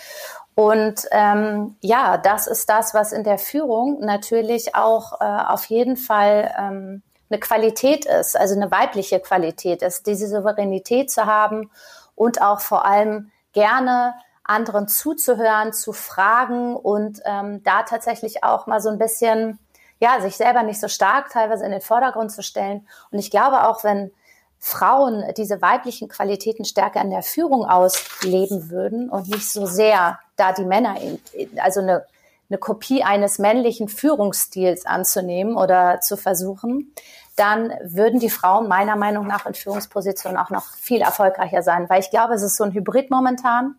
Und 0.57 1.07
ähm, 1.11 1.77
ja, 1.83 2.17
das 2.17 2.47
ist 2.47 2.71
das, 2.71 2.95
was 2.95 3.13
in 3.13 3.25
der 3.25 3.37
Führung 3.37 4.01
natürlich 4.01 4.75
auch 4.75 5.21
äh, 5.21 5.25
auf 5.25 5.67
jeden 5.67 5.99
Fall 5.99 6.51
ähm, 6.59 7.03
eine 7.29 7.39
Qualität 7.39 8.07
ist, 8.07 8.39
also 8.39 8.55
eine 8.55 8.71
weibliche 8.71 9.21
Qualität 9.21 9.83
ist, 9.83 10.07
diese 10.07 10.29
Souveränität 10.29 11.11
zu 11.11 11.27
haben 11.27 11.71
und 12.15 12.41
auch 12.41 12.61
vor 12.61 12.87
allem 12.87 13.31
gerne 13.53 14.15
anderen 14.45 14.89
zuzuhören, 14.89 15.75
zu 15.75 15.93
fragen 15.93 16.75
und 16.75 17.21
ähm, 17.27 17.63
da 17.63 17.83
tatsächlich 17.83 18.43
auch 18.43 18.67
mal 18.67 18.81
so 18.81 18.89
ein 18.89 18.99
bisschen, 18.99 19.59
ja, 20.01 20.23
sich 20.23 20.39
selber 20.39 20.63
nicht 20.63 20.81
so 20.81 20.89
stark 20.89 21.29
teilweise 21.29 21.67
in 21.67 21.73
den 21.73 21.83
Vordergrund 21.83 22.33
zu 22.33 22.43
stellen. 22.43 22.89
Und 23.11 23.19
ich 23.19 23.31
glaube 23.31 23.69
auch, 23.69 23.85
wenn 23.85 24.11
Frauen 24.59 25.23
diese 25.37 25.61
weiblichen 25.61 26.09
Qualitäten 26.09 26.65
stärker 26.65 27.03
in 27.03 27.11
der 27.11 27.23
Führung 27.23 27.67
ausleben 27.67 28.71
würden 28.71 29.11
und 29.11 29.29
nicht 29.29 29.53
so 29.53 29.67
sehr 29.67 30.19
da 30.37 30.53
die 30.53 30.65
Männer, 30.65 30.97
in, 31.01 31.19
also 31.59 31.81
eine, 31.81 32.05
eine 32.49 32.59
Kopie 32.59 33.03
eines 33.03 33.39
männlichen 33.39 33.89
Führungsstils 33.89 34.87
anzunehmen 34.87 35.57
oder 35.57 36.01
zu 36.01 36.17
versuchen, 36.17 36.93
dann 37.37 37.73
würden 37.83 38.19
die 38.19 38.31
Frauen 38.31 38.67
meiner 38.69 38.97
Meinung 38.97 39.27
nach 39.27 39.47
in 39.47 39.55
Führungspositionen 39.55 40.39
auch 40.39 40.51
noch 40.51 40.65
viel 40.75 41.03
erfolgreicher 41.03 41.63
sein, 41.63 41.89
weil 41.89 42.01
ich 42.01 42.11
glaube, 42.11 42.35
es 42.35 42.43
ist 42.43 42.57
so 42.57 42.65
ein 42.65 42.73
Hybrid 42.73 43.11
momentan. 43.11 43.77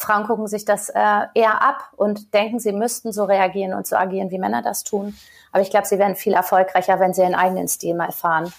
Frauen 0.00 0.24
gucken 0.26 0.46
sich 0.46 0.64
das 0.64 0.88
äh, 0.88 1.26
eher 1.34 1.62
ab 1.62 1.90
und 1.96 2.32
denken, 2.32 2.58
sie 2.58 2.72
müssten 2.72 3.12
so 3.12 3.24
reagieren 3.24 3.74
und 3.74 3.86
so 3.86 3.96
agieren, 3.96 4.30
wie 4.30 4.38
Männer 4.38 4.62
das 4.62 4.82
tun. 4.82 5.14
Aber 5.52 5.62
ich 5.62 5.68
glaube, 5.68 5.86
sie 5.86 5.98
werden 5.98 6.16
viel 6.16 6.32
erfolgreicher, 6.32 7.00
wenn 7.00 7.12
sie 7.12 7.20
ihren 7.20 7.34
eigenen 7.34 7.68
Stil 7.68 7.94
mal 7.94 8.10
fahren. 8.10 8.50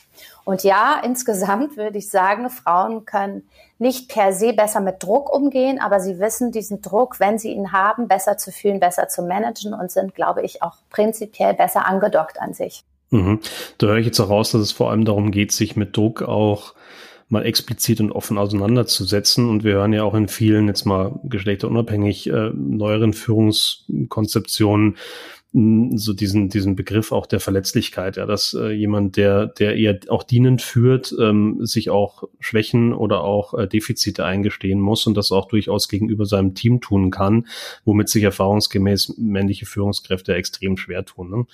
Und 0.44 0.64
ja, 0.64 1.02
insgesamt 1.04 1.78
würde 1.78 1.98
ich 1.98 2.10
sagen, 2.10 2.50
Frauen 2.50 3.06
können 3.06 3.50
nicht 3.80 4.10
per 4.10 4.34
se 4.34 4.54
besser 4.54 4.82
mit 4.82 5.02
Druck 5.02 5.34
umgehen, 5.34 5.80
aber 5.82 6.00
sie 6.00 6.20
wissen 6.20 6.52
diesen 6.52 6.84
Druck, 6.84 7.20
wenn 7.20 7.40
sie 7.40 7.54
ihn 7.54 7.72
haben, 7.72 8.08
besser 8.08 8.38
zu 8.38 8.52
fühlen, 8.52 8.80
besser 8.80 9.08
zu 9.08 9.24
managen 9.24 9.74
und 9.74 9.90
sind, 9.90 10.14
glaube 10.14 10.44
ich, 10.44 10.62
auch 10.62 10.76
prinzipiell 10.92 11.56
besser 11.56 11.88
angedockt 11.88 12.40
an 12.40 12.54
sich. 12.54 12.84
Mhm. 13.10 13.40
Da 13.80 13.88
höre 13.88 13.98
ich 13.98 14.06
jetzt 14.06 14.20
auch 14.20 14.30
raus, 14.30 14.52
dass 14.52 14.62
es 14.62 14.72
vor 14.72 14.92
allem 14.92 15.06
darum 15.06 15.32
geht, 15.32 15.52
sich 15.54 15.76
mit 15.76 15.98
Druck 15.98 16.22
auch 16.22 16.76
mal 17.32 17.46
explizit 17.46 18.00
und 18.00 18.12
offen 18.12 18.38
auseinanderzusetzen. 18.38 19.50
Und 19.50 19.64
wir 19.64 19.74
hören 19.74 19.94
ja 19.94 20.04
auch 20.04 20.14
in 20.14 20.28
vielen, 20.28 20.68
jetzt 20.68 20.86
mal 20.86 21.20
geschlechterunabhängig, 21.24 22.30
äh, 22.30 22.52
neueren 22.54 23.14
Führungskonzeptionen, 23.14 24.98
so 25.54 26.14
diesen 26.14 26.48
diesen 26.48 26.78
Begriff 26.78 27.12
auch 27.12 27.26
der 27.26 27.42
Verletzlichkeit, 27.42 28.16
ja, 28.16 28.26
dass 28.26 28.54
äh, 28.54 28.72
jemand, 28.72 29.18
der 29.18 29.48
der 29.48 29.76
eher 29.76 30.00
auch 30.08 30.24
dienend 30.24 30.62
führt, 30.62 31.14
ähm, 31.20 31.66
sich 31.66 31.90
auch 31.90 32.24
Schwächen 32.40 32.94
oder 32.94 33.26
auch 33.26 33.54
äh, 33.54 33.68
Defizite 33.68 34.24
eingestehen 34.24 34.80
muss 34.80 35.06
und 35.08 35.18
das 35.18 35.34
auch 35.34 35.50
durchaus 35.50 35.90
gegenüber 35.90 36.26
seinem 36.26 36.56
Team 36.56 36.80
tun 36.80 37.12
kann, 37.12 37.48
womit 37.84 38.08
sich 38.08 38.24
erfahrungsgemäß 38.24 39.16
männliche 39.18 39.66
Führungskräfte 39.66 40.34
extrem 40.36 40.78
schwer 40.78 41.04
tun. 41.04 41.30
Ne? 41.30 41.46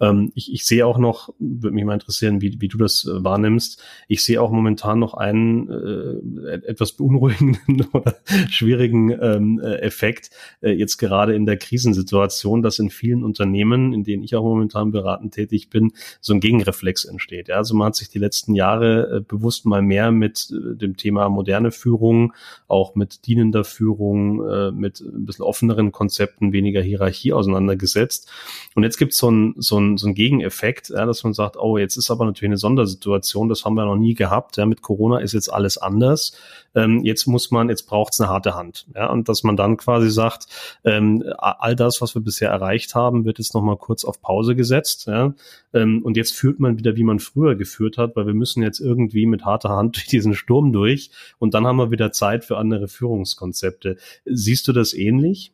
Ähm, 0.00 0.32
ich, 0.34 0.52
ich 0.52 0.66
sehe 0.66 0.84
auch 0.84 0.98
noch, 0.98 1.30
würde 1.38 1.74
mich 1.74 1.84
mal 1.86 1.94
interessieren, 1.94 2.42
wie, 2.42 2.60
wie 2.60 2.68
du 2.68 2.76
das 2.76 3.06
äh, 3.06 3.24
wahrnimmst. 3.24 3.82
Ich 4.06 4.22
sehe 4.22 4.42
auch 4.42 4.50
momentan 4.50 4.98
noch 4.98 5.14
einen 5.14 5.70
äh, 5.70 6.60
etwas 6.66 6.92
beunruhigenden 6.92 7.86
oder 7.92 8.16
schwierigen 8.50 9.12
ähm, 9.18 9.60
äh, 9.64 9.76
Effekt 9.76 10.28
äh, 10.60 10.72
jetzt 10.72 10.98
gerade 10.98 11.34
in 11.34 11.46
der 11.46 11.56
Krisensituation, 11.56 12.60
dass 12.60 12.78
in 12.78 12.90
vielen 12.90 13.24
Unternehmen 13.24 13.45
Unternehmen, 13.46 13.92
in 13.92 14.04
denen 14.04 14.22
ich 14.22 14.34
auch 14.34 14.42
momentan 14.42 14.90
beratend 14.90 15.34
tätig 15.34 15.70
bin, 15.70 15.92
so 16.20 16.34
ein 16.34 16.40
Gegenreflex 16.40 17.04
entsteht. 17.04 17.48
Ja, 17.48 17.56
also 17.56 17.74
man 17.74 17.88
hat 17.88 17.96
sich 17.96 18.08
die 18.08 18.18
letzten 18.18 18.54
Jahre 18.54 19.16
äh, 19.16 19.20
bewusst 19.20 19.66
mal 19.66 19.82
mehr 19.82 20.10
mit 20.10 20.50
äh, 20.50 20.76
dem 20.76 20.96
Thema 20.96 21.28
moderne 21.28 21.70
Führung, 21.70 22.32
auch 22.68 22.94
mit 22.94 23.26
dienender 23.26 23.64
Führung, 23.64 24.46
äh, 24.46 24.70
mit 24.72 25.00
ein 25.00 25.26
bisschen 25.26 25.44
offeneren 25.44 25.92
Konzepten, 25.92 26.52
weniger 26.52 26.82
Hierarchie 26.82 27.32
auseinandergesetzt. 27.32 28.30
Und 28.74 28.82
jetzt 28.82 28.98
gibt 28.98 29.12
so 29.12 29.30
es 29.30 29.66
so 29.66 29.78
ein, 29.78 29.96
so 29.96 30.06
ein 30.06 30.14
Gegeneffekt, 30.14 30.90
ja, 30.90 31.06
dass 31.06 31.24
man 31.24 31.32
sagt, 31.32 31.56
oh, 31.56 31.78
jetzt 31.78 31.96
ist 31.96 32.10
aber 32.10 32.24
natürlich 32.24 32.50
eine 32.50 32.58
Sondersituation, 32.58 33.48
das 33.48 33.64
haben 33.64 33.74
wir 33.74 33.84
noch 33.84 33.96
nie 33.96 34.14
gehabt. 34.14 34.56
Ja, 34.56 34.66
mit 34.66 34.82
Corona 34.82 35.18
ist 35.18 35.32
jetzt 35.32 35.52
alles 35.52 35.78
anders. 35.78 36.36
Ähm, 36.74 37.04
jetzt 37.04 37.26
muss 37.26 37.50
man, 37.50 37.68
jetzt 37.68 37.84
braucht 37.84 38.12
es 38.12 38.20
eine 38.20 38.28
harte 38.28 38.54
Hand. 38.54 38.86
Ja, 38.94 39.10
und 39.10 39.28
dass 39.28 39.42
man 39.42 39.56
dann 39.56 39.76
quasi 39.76 40.10
sagt, 40.10 40.46
ähm, 40.84 41.24
all 41.38 41.74
das, 41.74 42.02
was 42.02 42.14
wir 42.14 42.22
bisher 42.22 42.50
erreicht 42.50 42.94
haben, 42.94 43.24
wird 43.24 43.35
jetzt 43.38 43.54
nochmal 43.54 43.76
kurz 43.76 44.04
auf 44.04 44.20
Pause 44.20 44.54
gesetzt. 44.56 45.06
Ja? 45.06 45.34
Ähm, 45.72 46.02
und 46.04 46.16
jetzt 46.16 46.34
führt 46.34 46.60
man 46.60 46.78
wieder, 46.78 46.96
wie 46.96 47.04
man 47.04 47.18
früher 47.18 47.54
geführt 47.54 47.98
hat, 47.98 48.16
weil 48.16 48.26
wir 48.26 48.34
müssen 48.34 48.62
jetzt 48.62 48.80
irgendwie 48.80 49.26
mit 49.26 49.44
harter 49.44 49.70
Hand 49.70 49.96
durch 49.96 50.06
diesen 50.06 50.34
Sturm 50.34 50.72
durch 50.72 51.10
und 51.38 51.54
dann 51.54 51.66
haben 51.66 51.76
wir 51.76 51.90
wieder 51.90 52.12
Zeit 52.12 52.44
für 52.44 52.56
andere 52.56 52.88
Führungskonzepte. 52.88 53.96
Siehst 54.24 54.68
du 54.68 54.72
das 54.72 54.94
ähnlich? 54.94 55.52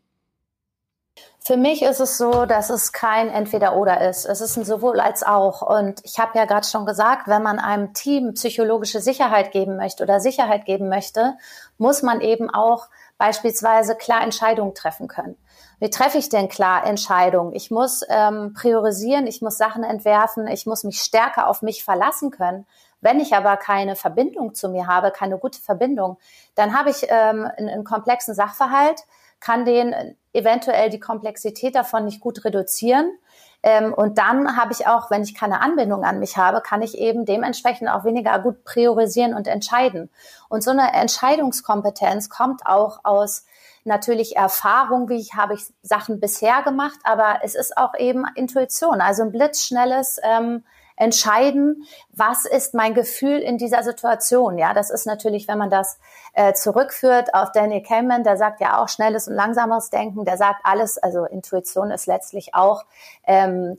Für 1.44 1.56
mich 1.56 1.82
ist 1.82 1.98
es 1.98 2.18
so, 2.18 2.46
dass 2.46 2.70
es 2.70 2.92
kein 2.92 3.28
Entweder-Oder 3.28 4.08
ist. 4.08 4.26
Es 4.26 4.40
ist 4.40 4.56
ein 4.56 4.64
sowohl 4.64 5.00
als 5.00 5.24
auch. 5.24 5.60
Und 5.60 6.00
ich 6.04 6.20
habe 6.20 6.38
ja 6.38 6.44
gerade 6.44 6.66
schon 6.66 6.86
gesagt, 6.86 7.26
wenn 7.26 7.42
man 7.42 7.58
einem 7.58 7.94
Team 7.94 8.34
psychologische 8.34 9.00
Sicherheit 9.00 9.50
geben 9.50 9.76
möchte 9.76 10.04
oder 10.04 10.20
Sicherheit 10.20 10.66
geben 10.66 10.88
möchte, 10.88 11.34
muss 11.78 12.02
man 12.02 12.20
eben 12.20 12.48
auch 12.48 12.86
beispielsweise 13.22 13.94
klar 13.94 14.24
Entscheidungen 14.24 14.74
treffen 14.74 15.06
können. 15.06 15.36
Wie 15.78 15.90
treffe 15.90 16.18
ich 16.18 16.28
denn 16.28 16.48
klar 16.48 16.84
Entscheidungen? 16.84 17.54
Ich 17.54 17.70
muss 17.70 18.04
ähm, 18.08 18.52
priorisieren, 18.52 19.28
ich 19.28 19.40
muss 19.40 19.56
Sachen 19.56 19.84
entwerfen, 19.84 20.48
ich 20.48 20.66
muss 20.66 20.82
mich 20.82 21.00
stärker 21.00 21.46
auf 21.46 21.62
mich 21.62 21.84
verlassen 21.84 22.32
können. 22.32 22.66
Wenn 23.00 23.20
ich 23.20 23.32
aber 23.36 23.56
keine 23.58 23.94
Verbindung 23.94 24.54
zu 24.54 24.68
mir 24.68 24.88
habe, 24.88 25.12
keine 25.12 25.38
gute 25.38 25.60
Verbindung, 25.60 26.18
dann 26.56 26.76
habe 26.76 26.90
ich 26.90 27.04
ähm, 27.10 27.48
einen, 27.56 27.68
einen 27.68 27.84
komplexen 27.84 28.34
Sachverhalt, 28.34 29.04
kann 29.38 29.64
den 29.64 29.94
eventuell 30.32 30.90
die 30.90 30.98
Komplexität 30.98 31.76
davon 31.76 32.06
nicht 32.06 32.18
gut 32.18 32.44
reduzieren. 32.44 33.08
Ähm, 33.62 33.94
und 33.94 34.18
dann 34.18 34.56
habe 34.56 34.72
ich 34.72 34.86
auch, 34.86 35.10
wenn 35.10 35.22
ich 35.22 35.34
keine 35.34 35.60
Anbindung 35.60 36.04
an 36.04 36.18
mich 36.18 36.36
habe, 36.36 36.60
kann 36.60 36.82
ich 36.82 36.98
eben 36.98 37.24
dementsprechend 37.24 37.88
auch 37.88 38.04
weniger 38.04 38.38
gut 38.40 38.64
priorisieren 38.64 39.34
und 39.34 39.46
entscheiden. 39.46 40.10
Und 40.48 40.62
so 40.62 40.70
eine 40.70 40.92
Entscheidungskompetenz 40.92 42.28
kommt 42.28 42.66
auch 42.66 43.00
aus 43.04 43.46
natürlich 43.84 44.36
Erfahrung, 44.36 45.08
wie 45.08 45.18
ich 45.18 45.34
habe 45.34 45.54
ich 45.54 45.64
Sachen 45.82 46.20
bisher 46.20 46.62
gemacht, 46.62 46.98
aber 47.04 47.40
es 47.42 47.54
ist 47.54 47.76
auch 47.76 47.94
eben 47.98 48.24
Intuition, 48.34 49.00
also 49.00 49.22
ein 49.22 49.32
blitzschnelles 49.32 50.20
ähm, 50.22 50.64
entscheiden, 50.96 51.84
was 52.10 52.44
ist 52.44 52.74
mein 52.74 52.94
Gefühl 52.94 53.38
in 53.38 53.58
dieser 53.58 53.82
Situation. 53.82 54.58
Ja, 54.58 54.74
das 54.74 54.90
ist 54.90 55.06
natürlich, 55.06 55.48
wenn 55.48 55.58
man 55.58 55.70
das 55.70 55.98
äh, 56.34 56.52
zurückführt 56.54 57.34
auf 57.34 57.52
Daniel 57.52 57.82
Kahneman, 57.82 58.24
der 58.24 58.36
sagt 58.36 58.60
ja 58.60 58.82
auch 58.82 58.88
schnelles 58.88 59.28
und 59.28 59.34
langsameres 59.34 59.90
Denken, 59.90 60.24
der 60.24 60.36
sagt 60.36 60.60
alles, 60.64 60.98
also 60.98 61.24
Intuition 61.24 61.90
ist 61.90 62.06
letztlich 62.06 62.54
auch 62.54 62.84
ähm, 63.26 63.78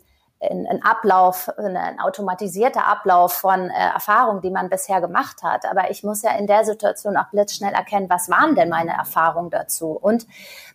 ein, 0.49 0.83
Ablauf, 0.83 1.49
ein 1.57 1.99
automatisierter 1.99 2.85
Ablauf 2.85 3.33
von 3.33 3.69
äh, 3.69 3.73
Erfahrungen, 3.73 4.41
die 4.41 4.51
man 4.51 4.69
bisher 4.69 5.01
gemacht 5.01 5.43
hat. 5.43 5.65
Aber 5.65 5.89
ich 5.89 6.03
muss 6.03 6.21
ja 6.21 6.31
in 6.31 6.47
der 6.47 6.65
Situation 6.65 7.17
auch 7.17 7.29
blitzschnell 7.31 7.73
erkennen, 7.73 8.09
was 8.09 8.29
waren 8.29 8.55
denn 8.55 8.69
meine 8.69 8.93
Erfahrungen 8.93 9.49
dazu? 9.49 9.91
Und 9.91 10.27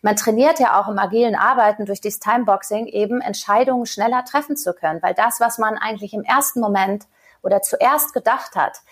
man 0.03 0.17
trainiert 0.17 0.61
ja 0.61 0.81
auch 0.81 0.89
im 0.89 0.99
agilen 0.99 1.35
Arbeiten 1.35 1.87
durch 1.87 2.01
dieses 2.01 2.21
Timeboxing 2.21 2.87
eben 2.87 3.21
Entscheidungen 3.21 3.87
schneller 3.87 4.25
treffen 4.25 4.57
zu 4.57 4.73
können, 4.73 5.03
weil 5.03 5.15
das, 5.15 5.41
was 5.41 5.59
man 5.59 5.77
eigentlich 5.77 6.15
im 6.15 6.25
ersten 6.25 6.61
Moment 6.61 7.07
oder 7.43 7.63
zuerst 7.63 8.15
gedacht 8.15 8.57
hat, 8.57 8.83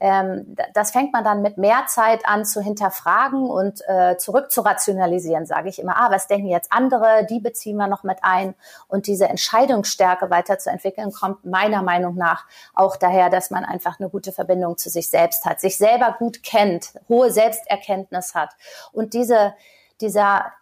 ähm, 0.00 0.56
das 0.74 0.90
fängt 0.90 1.12
man 1.12 1.24
dann 1.24 1.42
mit 1.42 1.56
mehr 1.56 1.84
Zeit 1.86 2.26
an 2.26 2.44
zu 2.44 2.60
hinterfragen 2.60 3.48
und 3.48 3.80
äh, 3.86 4.16
zurück 4.16 4.50
zu 4.50 4.62
rationalisieren, 4.62 5.46
sage 5.46 5.68
ich 5.68 5.78
immer. 5.78 5.96
Ah, 5.96 6.10
was 6.10 6.26
denken 6.26 6.48
jetzt 6.48 6.72
andere? 6.72 7.26
Die 7.28 7.40
beziehen 7.40 7.76
wir 7.76 7.86
noch 7.86 8.02
mit 8.02 8.18
ein. 8.22 8.54
Und 8.88 9.06
diese 9.06 9.28
Entscheidungsstärke 9.28 10.30
weiterzuentwickeln, 10.30 11.12
kommt 11.12 11.44
meiner 11.44 11.82
Meinung 11.82 12.16
nach 12.16 12.46
auch 12.74 12.96
daher, 12.96 13.30
dass 13.30 13.50
man 13.50 13.64
einfach 13.64 14.00
eine 14.00 14.08
gute 14.08 14.32
Verbindung 14.32 14.76
zu 14.76 14.90
sich 14.90 15.08
selbst 15.08 15.44
hat, 15.44 15.60
sich 15.60 15.78
selber 15.78 16.16
gut 16.18 16.42
kennt, 16.42 16.94
hohe 17.08 17.30
Selbsterkenntnis 17.30 18.34
hat. 18.34 18.50
Und 18.92 19.14
diese, 19.14 19.54
dieser 20.00 20.52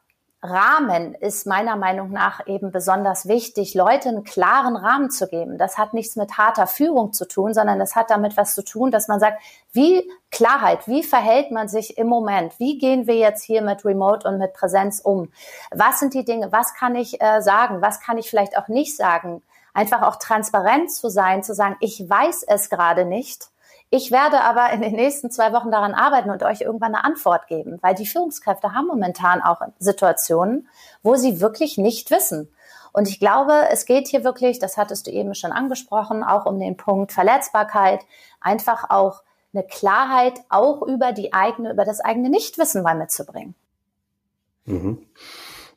Rahmen 0.42 1.14
ist 1.14 1.46
meiner 1.46 1.76
Meinung 1.76 2.10
nach 2.10 2.46
eben 2.46 2.72
besonders 2.72 3.28
wichtig, 3.28 3.74
Leuten 3.74 4.08
einen 4.08 4.24
klaren 4.24 4.76
Rahmen 4.76 5.10
zu 5.10 5.28
geben. 5.28 5.56
Das 5.56 5.78
hat 5.78 5.94
nichts 5.94 6.16
mit 6.16 6.36
harter 6.36 6.66
Führung 6.66 7.12
zu 7.12 7.26
tun, 7.26 7.54
sondern 7.54 7.78
das 7.78 7.94
hat 7.94 8.10
damit 8.10 8.36
was 8.36 8.54
zu 8.54 8.64
tun, 8.64 8.90
dass 8.90 9.06
man 9.06 9.20
sagt, 9.20 9.40
wie 9.72 10.10
Klarheit, 10.30 10.88
wie 10.88 11.04
verhält 11.04 11.52
man 11.52 11.68
sich 11.68 11.96
im 11.96 12.08
Moment? 12.08 12.58
Wie 12.58 12.78
gehen 12.78 13.06
wir 13.06 13.16
jetzt 13.16 13.44
hier 13.44 13.62
mit 13.62 13.84
Remote 13.84 14.26
und 14.26 14.38
mit 14.38 14.52
Präsenz 14.52 15.00
um? 15.00 15.30
Was 15.70 16.00
sind 16.00 16.14
die 16.14 16.24
Dinge? 16.24 16.50
Was 16.50 16.74
kann 16.74 16.96
ich 16.96 17.22
äh, 17.22 17.40
sagen? 17.40 17.80
Was 17.80 18.00
kann 18.00 18.18
ich 18.18 18.28
vielleicht 18.28 18.58
auch 18.58 18.68
nicht 18.68 18.96
sagen? 18.96 19.42
einfach 19.74 20.02
auch 20.02 20.16
transparent 20.16 20.92
zu 20.92 21.08
sein, 21.08 21.42
zu 21.42 21.54
sagen, 21.54 21.76
ich 21.80 22.08
weiß 22.08 22.44
es 22.46 22.68
gerade 22.68 23.04
nicht. 23.04 23.48
Ich 23.94 24.10
werde 24.10 24.40
aber 24.40 24.72
in 24.72 24.80
den 24.80 24.94
nächsten 24.94 25.30
zwei 25.30 25.52
Wochen 25.52 25.70
daran 25.70 25.92
arbeiten 25.92 26.30
und 26.30 26.42
euch 26.42 26.62
irgendwann 26.62 26.94
eine 26.94 27.04
Antwort 27.04 27.46
geben, 27.46 27.78
weil 27.82 27.94
die 27.94 28.06
Führungskräfte 28.06 28.72
haben 28.72 28.86
momentan 28.86 29.42
auch 29.42 29.60
Situationen, 29.78 30.66
wo 31.02 31.16
sie 31.16 31.42
wirklich 31.42 31.76
nicht 31.76 32.10
wissen. 32.10 32.48
Und 32.94 33.06
ich 33.06 33.20
glaube, 33.20 33.68
es 33.70 33.84
geht 33.84 34.08
hier 34.08 34.24
wirklich, 34.24 34.58
das 34.58 34.78
hattest 34.78 35.06
du 35.06 35.10
eben 35.10 35.34
schon 35.34 35.52
angesprochen, 35.52 36.24
auch 36.24 36.46
um 36.46 36.58
den 36.58 36.78
Punkt 36.78 37.12
Verletzbarkeit, 37.12 38.00
einfach 38.40 38.88
auch 38.88 39.24
eine 39.52 39.62
Klarheit 39.62 40.40
auch 40.48 40.80
über 40.80 41.12
die 41.12 41.34
eigene, 41.34 41.72
über 41.72 41.84
das 41.84 42.00
eigene 42.00 42.30
Nichtwissen 42.30 42.82
mal 42.82 42.96
mitzubringen. 42.96 43.54
Mhm. 44.64 45.06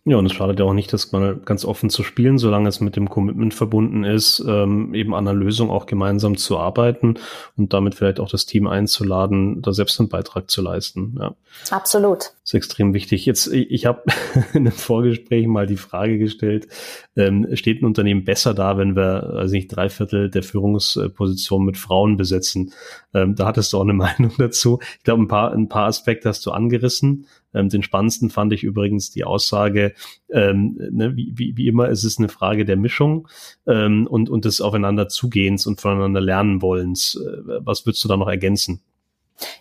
Ja, 0.07 0.17
und 0.17 0.27
es 0.27 0.33
schadet 0.33 0.59
ja 0.59 0.65
auch 0.65 0.73
nicht, 0.73 0.93
das 0.93 1.11
mal 1.11 1.35
ganz 1.35 1.65
offen 1.65 1.89
zu 1.89 2.03
spielen, 2.03 2.37
solange 2.37 2.69
es 2.69 2.79
mit 2.79 2.95
dem 2.95 3.09
Commitment 3.09 3.55
verbunden 3.55 4.03
ist, 4.03 4.43
ähm, 4.47 4.93
eben 4.93 5.15
an 5.15 5.27
einer 5.27 5.35
Lösung 5.35 5.71
auch 5.71 5.87
gemeinsam 5.87 6.37
zu 6.37 6.59
arbeiten 6.59 7.15
und 7.57 7.73
damit 7.73 7.95
vielleicht 7.95 8.19
auch 8.19 8.29
das 8.29 8.45
Team 8.45 8.67
einzuladen, 8.67 9.63
da 9.63 9.73
selbst 9.73 9.99
einen 9.99 10.09
Beitrag 10.09 10.51
zu 10.51 10.61
leisten. 10.61 11.15
Ja. 11.19 11.33
Absolut. 11.71 12.19
Das 12.19 12.33
ist 12.43 12.53
extrem 12.53 12.93
wichtig. 12.93 13.25
Jetzt, 13.25 13.47
ich 13.47 13.87
habe 13.87 14.03
in 14.53 14.67
einem 14.67 14.73
Vorgespräch 14.73 15.47
mal 15.47 15.65
die 15.65 15.75
Frage 15.75 16.19
gestellt, 16.19 16.67
ähm, 17.15 17.47
steht 17.55 17.81
ein 17.81 17.85
Unternehmen 17.85 18.25
besser 18.25 18.53
da, 18.53 18.77
wenn 18.77 18.95
wir, 18.95 19.23
also 19.33 19.55
nicht 19.55 19.69
drei 19.69 19.89
Viertel 19.89 20.29
der 20.29 20.43
Führungsposition 20.43 21.65
mit 21.65 21.77
Frauen 21.77 22.15
besetzen? 22.15 22.73
Ähm, 23.15 23.33
da 23.33 23.47
hattest 23.47 23.73
du 23.73 23.77
auch 23.77 23.81
eine 23.81 23.93
Meinung 23.93 24.33
dazu. 24.37 24.77
Ich 24.99 25.03
glaube, 25.03 25.23
ein 25.23 25.27
paar, 25.27 25.51
ein 25.51 25.67
paar 25.67 25.87
Aspekte 25.87 26.29
hast 26.29 26.45
du 26.45 26.51
angerissen. 26.51 27.25
Ähm, 27.55 27.69
den 27.69 27.81
spannendsten 27.81 28.29
fand 28.29 28.53
ich 28.53 28.63
übrigens 28.63 29.09
die 29.09 29.23
Aussage, 29.23 29.93
ähm, 30.29 30.77
ne, 30.91 31.15
wie, 31.15 31.31
wie, 31.35 31.57
wie 31.57 31.67
immer, 31.67 31.89
es 31.89 32.03
ist 32.03 32.19
eine 32.19 32.29
Frage 32.29 32.65
der 32.65 32.77
Mischung 32.77 33.27
ähm, 33.65 34.05
und, 34.07 34.29
und 34.29 34.45
des 34.45 34.61
Aufeinanderzugehens 34.61 35.65
und 35.65 35.81
voneinander 35.81 36.21
lernen 36.21 36.61
wollens. 36.61 37.15
Äh, 37.15 37.61
was 37.65 37.85
würdest 37.85 38.03
du 38.03 38.07
da 38.07 38.17
noch 38.17 38.27
ergänzen? 38.27 38.81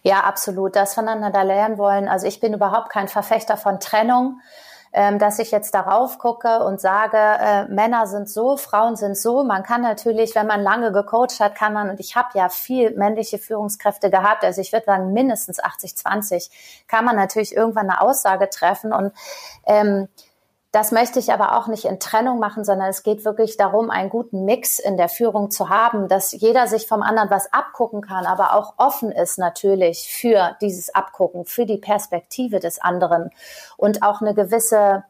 Ja, 0.02 0.20
absolut. 0.20 0.76
Das 0.76 0.94
voneinander 0.94 1.44
lernen 1.44 1.78
wollen. 1.78 2.08
Also 2.08 2.26
ich 2.26 2.40
bin 2.40 2.54
überhaupt 2.54 2.90
kein 2.90 3.08
Verfechter 3.08 3.56
von 3.56 3.80
Trennung 3.80 4.40
ähm, 4.96 5.18
dass 5.18 5.40
ich 5.40 5.50
jetzt 5.50 5.74
darauf 5.74 6.18
gucke 6.18 6.64
und 6.64 6.80
sage, 6.80 7.18
äh, 7.18 7.64
Männer 7.66 8.06
sind 8.06 8.30
so, 8.30 8.56
Frauen 8.56 8.94
sind 8.94 9.18
so. 9.18 9.42
Man 9.42 9.64
kann 9.64 9.82
natürlich, 9.82 10.36
wenn 10.36 10.46
man 10.46 10.62
lange 10.62 10.92
gecoacht 10.92 11.40
hat, 11.40 11.56
kann 11.56 11.72
man, 11.72 11.90
und 11.90 11.98
ich 11.98 12.14
habe 12.14 12.28
ja 12.34 12.48
viel 12.48 12.96
männliche 12.96 13.38
Führungskräfte 13.38 14.08
gehabt, 14.08 14.44
also 14.44 14.60
ich 14.60 14.72
würde 14.72 14.86
sagen 14.86 15.12
mindestens 15.12 15.58
80, 15.58 15.96
20, 15.96 16.84
kann 16.86 17.04
man 17.04 17.16
natürlich 17.16 17.56
irgendwann 17.56 17.90
eine 17.90 18.00
Aussage 18.00 18.48
treffen. 18.48 18.92
Und 18.92 19.12
ähm, 19.66 20.08
das 20.74 20.90
möchte 20.90 21.20
ich 21.20 21.32
aber 21.32 21.56
auch 21.56 21.68
nicht 21.68 21.84
in 21.84 22.00
Trennung 22.00 22.40
machen, 22.40 22.64
sondern 22.64 22.88
es 22.88 23.04
geht 23.04 23.24
wirklich 23.24 23.56
darum, 23.56 23.90
einen 23.90 24.10
guten 24.10 24.44
Mix 24.44 24.80
in 24.80 24.96
der 24.96 25.08
Führung 25.08 25.52
zu 25.52 25.68
haben, 25.68 26.08
dass 26.08 26.32
jeder 26.32 26.66
sich 26.66 26.88
vom 26.88 27.00
anderen 27.00 27.30
was 27.30 27.52
abgucken 27.52 28.00
kann, 28.00 28.26
aber 28.26 28.54
auch 28.54 28.74
offen 28.76 29.12
ist 29.12 29.38
natürlich 29.38 30.12
für 30.12 30.56
dieses 30.60 30.92
Abgucken, 30.92 31.44
für 31.44 31.64
die 31.64 31.78
Perspektive 31.78 32.58
des 32.58 32.80
anderen 32.80 33.30
und 33.76 34.02
auch 34.02 34.20
eine 34.20 34.34
gewisse, 34.34 35.04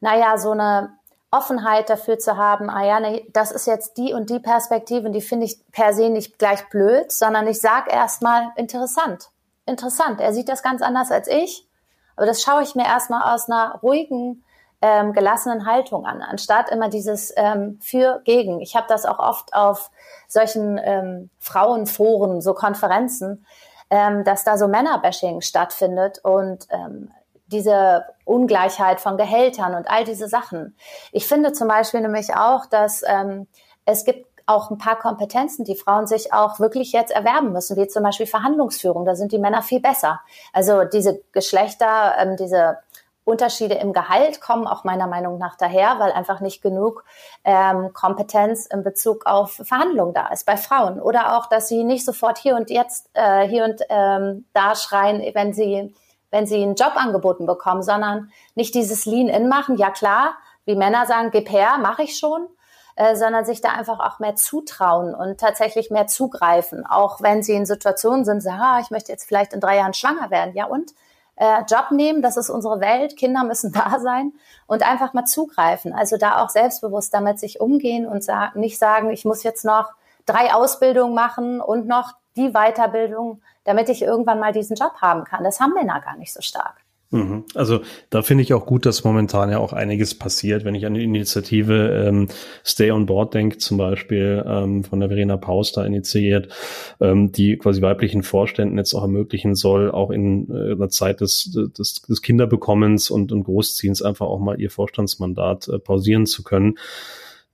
naja, 0.00 0.38
so 0.38 0.50
eine 0.50 0.96
Offenheit 1.30 1.88
dafür 1.88 2.18
zu 2.18 2.36
haben, 2.36 2.68
ah 2.68 2.84
ja, 2.84 2.98
nee, 2.98 3.28
das 3.32 3.52
ist 3.52 3.68
jetzt 3.68 3.98
die 3.98 4.12
und 4.12 4.28
die 4.28 4.40
Perspektive 4.40 5.06
und 5.06 5.12
die 5.12 5.20
finde 5.20 5.46
ich 5.46 5.60
per 5.70 5.94
se 5.94 6.10
nicht 6.10 6.36
gleich 6.36 6.68
blöd, 6.68 7.12
sondern 7.12 7.46
ich 7.46 7.60
sage 7.60 7.92
erstmal 7.92 8.48
interessant. 8.56 9.30
Interessant. 9.66 10.20
Er 10.20 10.32
sieht 10.32 10.48
das 10.48 10.64
ganz 10.64 10.82
anders 10.82 11.12
als 11.12 11.28
ich, 11.28 11.68
aber 12.16 12.26
das 12.26 12.42
schaue 12.42 12.64
ich 12.64 12.74
mir 12.74 12.86
erstmal 12.86 13.32
aus 13.32 13.48
einer 13.48 13.78
ruhigen, 13.84 14.42
ähm, 14.86 15.12
gelassenen 15.12 15.66
Haltung 15.66 16.06
an, 16.06 16.22
anstatt 16.22 16.70
immer 16.70 16.88
dieses 16.88 17.32
ähm, 17.36 17.80
für 17.82 18.20
gegen. 18.24 18.60
Ich 18.60 18.76
habe 18.76 18.86
das 18.88 19.04
auch 19.04 19.18
oft 19.18 19.52
auf 19.52 19.90
solchen 20.28 20.78
ähm, 20.82 21.30
Frauenforen, 21.40 22.40
so 22.40 22.54
Konferenzen, 22.54 23.44
ähm, 23.90 24.22
dass 24.22 24.44
da 24.44 24.56
so 24.56 24.68
Männerbashing 24.68 25.40
stattfindet 25.40 26.20
und 26.22 26.68
ähm, 26.70 27.10
diese 27.46 28.04
Ungleichheit 28.24 29.00
von 29.00 29.16
Gehältern 29.16 29.74
und 29.74 29.90
all 29.90 30.04
diese 30.04 30.28
Sachen. 30.28 30.76
Ich 31.10 31.26
finde 31.26 31.52
zum 31.52 31.66
Beispiel 31.66 32.00
nämlich 32.00 32.36
auch, 32.36 32.66
dass 32.66 33.02
ähm, 33.06 33.48
es 33.86 34.04
gibt 34.04 34.26
auch 34.46 34.70
ein 34.70 34.78
paar 34.78 34.96
Kompetenzen, 34.96 35.64
die 35.64 35.74
Frauen 35.74 36.06
sich 36.06 36.32
auch 36.32 36.60
wirklich 36.60 36.92
jetzt 36.92 37.10
erwerben 37.10 37.52
müssen, 37.52 37.76
wie 37.76 37.88
zum 37.88 38.04
Beispiel 38.04 38.26
Verhandlungsführung. 38.26 39.04
Da 39.04 39.16
sind 39.16 39.32
die 39.32 39.40
Männer 39.40 39.62
viel 39.62 39.80
besser. 39.80 40.20
Also 40.52 40.84
diese 40.84 41.20
Geschlechter, 41.32 42.14
ähm, 42.18 42.36
diese 42.36 42.78
Unterschiede 43.26 43.74
im 43.74 43.92
Gehalt 43.92 44.40
kommen 44.40 44.68
auch 44.68 44.84
meiner 44.84 45.08
Meinung 45.08 45.36
nach 45.38 45.56
daher, 45.56 45.98
weil 45.98 46.12
einfach 46.12 46.38
nicht 46.38 46.62
genug 46.62 47.04
ähm, 47.42 47.92
Kompetenz 47.92 48.66
in 48.66 48.84
Bezug 48.84 49.26
auf 49.26 49.60
Verhandlungen 49.64 50.14
da 50.14 50.28
ist 50.28 50.46
bei 50.46 50.56
Frauen. 50.56 51.00
Oder 51.00 51.36
auch, 51.36 51.46
dass 51.46 51.66
sie 51.66 51.82
nicht 51.82 52.04
sofort 52.04 52.38
hier 52.38 52.54
und 52.54 52.70
jetzt, 52.70 53.10
äh, 53.14 53.48
hier 53.48 53.64
und 53.64 53.82
ähm, 53.88 54.46
da 54.52 54.76
schreien, 54.76 55.20
wenn 55.34 55.52
sie, 55.52 55.92
wenn 56.30 56.46
sie 56.46 56.62
ein 56.62 56.76
Job 56.76 56.92
angeboten 56.94 57.46
bekommen, 57.46 57.82
sondern 57.82 58.30
nicht 58.54 58.76
dieses 58.76 59.06
Lean-In 59.06 59.48
machen. 59.48 59.76
Ja 59.76 59.90
klar, 59.90 60.36
wie 60.64 60.76
Männer 60.76 61.04
sagen, 61.06 61.30
gib 61.32 61.50
her, 61.50 61.78
mache 61.78 62.04
ich 62.04 62.16
schon. 62.16 62.46
Äh, 62.94 63.16
sondern 63.16 63.44
sich 63.44 63.60
da 63.60 63.72
einfach 63.72 64.00
auch 64.00 64.20
mehr 64.20 64.36
zutrauen 64.36 65.14
und 65.14 65.38
tatsächlich 65.38 65.90
mehr 65.90 66.06
zugreifen. 66.06 66.86
Auch 66.86 67.20
wenn 67.20 67.42
sie 67.42 67.52
in 67.52 67.66
Situationen 67.66 68.24
sind, 68.24 68.40
sagen, 68.40 68.58
ah, 68.58 68.80
ich 68.80 68.90
möchte 68.90 69.12
jetzt 69.12 69.26
vielleicht 69.26 69.52
in 69.52 69.60
drei 69.60 69.76
Jahren 69.76 69.92
schwanger 69.92 70.30
werden. 70.30 70.54
Ja 70.54 70.64
und? 70.64 70.92
Äh, 71.36 71.62
Job 71.68 71.90
nehmen, 71.90 72.22
das 72.22 72.36
ist 72.36 72.50
unsere 72.50 72.80
Welt, 72.80 73.16
Kinder 73.16 73.44
müssen 73.44 73.72
da 73.74 73.98
sein 74.00 74.32
und 74.66 74.82
einfach 74.82 75.12
mal 75.12 75.24
zugreifen. 75.24 75.92
Also 75.92 76.16
da 76.16 76.42
auch 76.42 76.50
selbstbewusst 76.50 77.14
damit 77.14 77.38
sich 77.38 77.60
umgehen 77.60 78.06
und 78.06 78.24
sagen, 78.24 78.60
nicht 78.60 78.78
sagen, 78.78 79.10
ich 79.10 79.24
muss 79.24 79.42
jetzt 79.42 79.64
noch 79.64 79.92
drei 80.24 80.52
Ausbildungen 80.52 81.14
machen 81.14 81.60
und 81.60 81.86
noch 81.86 82.12
die 82.36 82.50
Weiterbildung, 82.50 83.40
damit 83.64 83.88
ich 83.88 84.02
irgendwann 84.02 84.40
mal 84.40 84.52
diesen 84.52 84.76
Job 84.76 84.94
haben 85.00 85.24
kann. 85.24 85.44
Das 85.44 85.60
haben 85.60 85.72
Männer 85.72 86.00
gar 86.00 86.16
nicht 86.16 86.32
so 86.32 86.40
stark. 86.40 86.85
Mhm. 87.10 87.44
Also 87.54 87.80
da 88.10 88.22
finde 88.22 88.42
ich 88.42 88.52
auch 88.52 88.66
gut, 88.66 88.84
dass 88.84 89.04
momentan 89.04 89.50
ja 89.50 89.58
auch 89.58 89.72
einiges 89.72 90.14
passiert. 90.14 90.64
Wenn 90.64 90.74
ich 90.74 90.86
an 90.86 90.94
die 90.94 91.04
Initiative 91.04 92.04
ähm, 92.06 92.28
Stay 92.64 92.90
on 92.90 93.06
Board 93.06 93.32
denke, 93.34 93.58
zum 93.58 93.78
Beispiel 93.78 94.44
ähm, 94.46 94.82
von 94.82 94.98
der 94.98 95.08
Verena 95.08 95.36
Paus 95.36 95.76
initiiert, 95.76 96.52
ähm, 97.00 97.30
die 97.30 97.58
quasi 97.58 97.80
weiblichen 97.80 98.22
Vorständen 98.22 98.76
jetzt 98.76 98.94
auch 98.94 99.02
ermöglichen 99.02 99.54
soll, 99.54 99.90
auch 99.90 100.10
in 100.10 100.50
äh, 100.50 100.72
einer 100.72 100.88
Zeit 100.88 101.20
des, 101.20 101.50
des, 101.52 102.02
des 102.02 102.22
Kinderbekommens 102.22 103.10
und, 103.10 103.30
und 103.30 103.44
Großziehens 103.44 104.02
einfach 104.02 104.26
auch 104.26 104.40
mal 104.40 104.60
ihr 104.60 104.70
Vorstandsmandat 104.70 105.68
äh, 105.68 105.78
pausieren 105.78 106.26
zu 106.26 106.42
können 106.42 106.74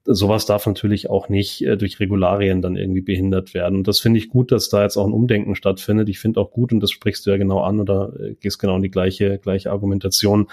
sowas 0.05 0.47
darf 0.47 0.67
natürlich 0.67 1.09
auch 1.09 1.29
nicht 1.29 1.63
äh, 1.63 1.77
durch 1.77 2.01
Regularien 2.01 2.61
dann 2.61 2.77
irgendwie 2.77 3.03
behindert 3.03 3.55
werden. 3.55 3.79
Und 3.79 3.89
das 3.89 4.01
finde 4.01 4.19
ich 4.19 4.29
gut, 4.29 4.51
dass 4.51 4.69
da 4.69 4.83
jetzt 4.83 4.97
auch 4.97 5.07
ein 5.07 5.13
Umdenken 5.13 5.55
stattfindet. 5.55 6.09
Ich 6.09 6.19
finde 6.19 6.41
auch 6.41 6.51
gut, 6.51 6.73
und 6.73 6.81
das 6.81 6.91
sprichst 6.91 7.25
du 7.25 7.31
ja 7.31 7.37
genau 7.37 7.61
an 7.61 7.79
oder 7.79 8.13
äh, 8.19 8.35
gehst 8.35 8.59
genau 8.59 8.77
in 8.77 8.83
die 8.83 8.91
gleiche, 8.91 9.39
gleiche 9.39 9.71
Argumentation, 9.71 10.49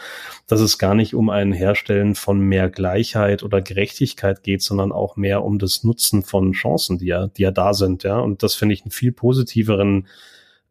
dass 0.48 0.62
es 0.62 0.78
gar 0.78 0.94
nicht 0.94 1.16
um 1.16 1.30
ein 1.30 1.52
Herstellen 1.52 2.16
von 2.16 2.40
mehr 2.40 2.70
Gleichheit 2.70 3.44
oder 3.44 3.62
Gerechtigkeit 3.62 4.44
geht, 4.44 4.62
sondern 4.62 4.92
auch 4.92 5.16
mehr 5.16 5.44
um 5.44 5.58
das 5.58 5.84
Nutzen 5.84 6.24
von 6.24 6.52
Chancen, 6.52 7.00
die 7.00 7.08
ja, 7.08 7.28
die 7.28 7.42
ja 7.42 7.52
da 7.52 7.74
sind, 7.74 8.04
ja. 8.04 8.20
Und 8.20 8.44
das 8.44 8.56
finde 8.56 8.74
ich 8.74 8.84
einen 8.84 8.92
viel 8.92 9.12
positiveren 9.12 10.08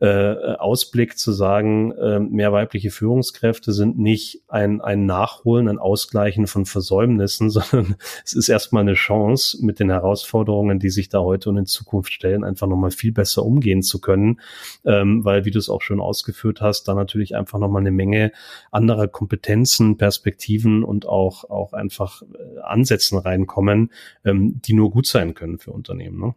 äh, 0.00 0.54
Ausblick 0.58 1.18
zu 1.18 1.32
sagen, 1.32 1.92
äh, 1.92 2.20
mehr 2.20 2.52
weibliche 2.52 2.90
Führungskräfte 2.90 3.72
sind 3.72 3.98
nicht 3.98 4.42
ein, 4.46 4.80
ein 4.80 5.06
Nachholen, 5.06 5.68
ein 5.68 5.78
Ausgleichen 5.78 6.46
von 6.46 6.66
Versäumnissen, 6.66 7.50
sondern 7.50 7.96
es 8.24 8.32
ist 8.32 8.48
erstmal 8.48 8.82
eine 8.82 8.94
Chance, 8.94 9.58
mit 9.60 9.80
den 9.80 9.90
Herausforderungen, 9.90 10.78
die 10.78 10.90
sich 10.90 11.08
da 11.08 11.20
heute 11.20 11.48
und 11.48 11.56
in 11.56 11.66
Zukunft 11.66 12.12
stellen, 12.12 12.44
einfach 12.44 12.68
nochmal 12.68 12.90
viel 12.90 13.12
besser 13.12 13.44
umgehen 13.44 13.82
zu 13.82 14.00
können, 14.00 14.40
ähm, 14.84 15.24
weil, 15.24 15.44
wie 15.44 15.50
du 15.50 15.58
es 15.58 15.68
auch 15.68 15.82
schon 15.82 16.00
ausgeführt 16.00 16.60
hast, 16.60 16.86
da 16.86 16.94
natürlich 16.94 17.34
einfach 17.34 17.58
nochmal 17.58 17.82
eine 17.82 17.90
Menge 17.90 18.32
anderer 18.70 19.08
Kompetenzen, 19.08 19.96
Perspektiven 19.96 20.84
und 20.84 21.06
auch, 21.06 21.44
auch 21.50 21.72
einfach 21.72 22.22
äh, 22.22 22.60
Ansätzen 22.60 23.18
reinkommen, 23.18 23.90
ähm, 24.24 24.60
die 24.64 24.74
nur 24.74 24.90
gut 24.90 25.06
sein 25.06 25.34
können 25.34 25.58
für 25.58 25.72
Unternehmen. 25.72 26.20
Ne? 26.20 26.34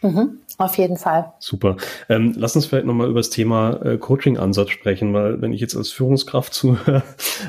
Mhm, 0.00 0.38
auf 0.58 0.78
jeden 0.78 0.96
Fall. 0.96 1.32
Super. 1.40 1.76
Ähm, 2.08 2.32
lass 2.36 2.54
uns 2.54 2.66
vielleicht 2.66 2.86
nochmal 2.86 3.08
über 3.08 3.18
das 3.18 3.30
Thema 3.30 3.84
äh, 3.84 3.98
Coaching-Ansatz 3.98 4.70
sprechen, 4.70 5.12
weil 5.12 5.40
wenn 5.42 5.52
ich 5.52 5.60
jetzt 5.60 5.76
als 5.76 5.90
Führungskraft 5.90 6.54
zuhöre, 6.58 7.02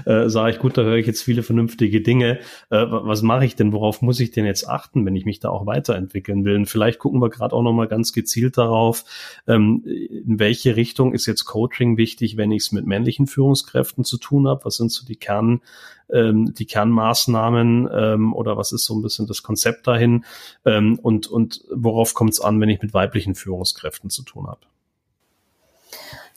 äh, 0.05 0.29
sage 0.29 0.51
ich, 0.51 0.59
gut, 0.59 0.75
da 0.75 0.81
höre 0.81 0.95
ich 0.95 1.05
jetzt 1.05 1.21
viele 1.21 1.43
vernünftige 1.43 2.01
Dinge. 2.01 2.39
Äh, 2.71 2.85
was 2.89 3.21
mache 3.21 3.45
ich 3.45 3.55
denn? 3.55 3.71
Worauf 3.71 4.01
muss 4.01 4.19
ich 4.19 4.31
denn 4.31 4.45
jetzt 4.45 4.67
achten, 4.67 5.05
wenn 5.05 5.15
ich 5.15 5.25
mich 5.25 5.39
da 5.39 5.49
auch 5.49 5.67
weiterentwickeln 5.67 6.43
will? 6.43 6.55
Und 6.55 6.65
vielleicht 6.65 6.97
gucken 6.97 7.21
wir 7.21 7.29
gerade 7.29 7.55
auch 7.55 7.63
nochmal 7.63 7.87
ganz 7.87 8.13
gezielt 8.13 8.57
darauf, 8.57 9.03
ähm, 9.47 9.83
in 9.85 10.39
welche 10.39 10.75
Richtung 10.75 11.13
ist 11.13 11.27
jetzt 11.27 11.45
Coaching 11.45 11.97
wichtig, 11.97 12.35
wenn 12.35 12.51
ich 12.51 12.63
es 12.63 12.71
mit 12.71 12.87
männlichen 12.87 13.27
Führungskräften 13.27 14.03
zu 14.03 14.17
tun 14.17 14.47
habe? 14.47 14.65
Was 14.65 14.77
sind 14.77 14.91
so 14.91 15.05
die 15.05 15.17
Kern 15.17 15.61
ähm, 16.11 16.53
die 16.53 16.65
Kernmaßnahmen 16.65 17.89
ähm, 17.91 18.33
oder 18.33 18.57
was 18.57 18.71
ist 18.71 18.85
so 18.85 18.95
ein 18.95 19.01
bisschen 19.01 19.27
das 19.27 19.43
Konzept 19.43 19.87
dahin 19.87 20.25
ähm, 20.65 20.99
und, 21.01 21.27
und 21.27 21.63
worauf 21.73 22.13
kommt 22.13 22.31
es 22.31 22.41
an, 22.41 22.59
wenn 22.61 22.69
ich 22.69 22.81
mit 22.81 22.93
weiblichen 22.93 23.35
Führungskräften 23.35 24.09
zu 24.09 24.23
tun 24.23 24.47
habe? 24.47 24.61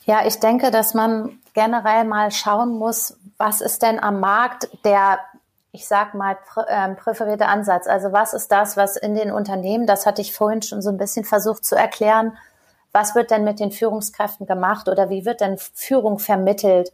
Ja, 0.05 0.27
ich 0.27 0.41
denke, 0.41 0.71
dass 0.71 0.95
man 0.95 1.39
generell 1.55 2.05
mal 2.05 2.31
schauen 2.31 2.77
muss, 2.79 3.17
was 3.37 3.61
ist 3.61 3.83
denn 3.83 4.03
am 4.03 4.21
Markt 4.21 4.69
der 4.85 5.19
ich 5.75 5.89
sag 5.89 6.13
mal, 6.15 6.37
prä, 6.37 6.65
ähm, 6.69 6.97
präferierte 6.97 7.47
Ansatz? 7.47 7.87
Also 7.87 8.13
was 8.13 8.35
ist 8.35 8.53
das, 8.53 8.77
was 8.77 8.97
in 8.97 9.15
den 9.15 9.33
Unternehmen, 9.33 9.87
das 9.87 10.05
hatte 10.05 10.21
ich 10.21 10.35
vorhin 10.35 10.61
schon 10.61 10.83
so 10.83 10.91
ein 10.91 10.99
bisschen 10.99 11.25
versucht 11.25 11.65
zu 11.65 11.75
erklären, 11.75 12.37
was 12.93 13.15
wird 13.15 13.31
denn 13.31 13.43
mit 13.43 13.59
den 13.59 13.73
Führungskräften 13.73 14.47
gemacht 14.47 14.89
oder 14.89 15.09
wie 15.09 15.25
wird 15.25 15.41
denn 15.41 15.57
Führung 15.57 16.19
vermittelt? 16.19 16.93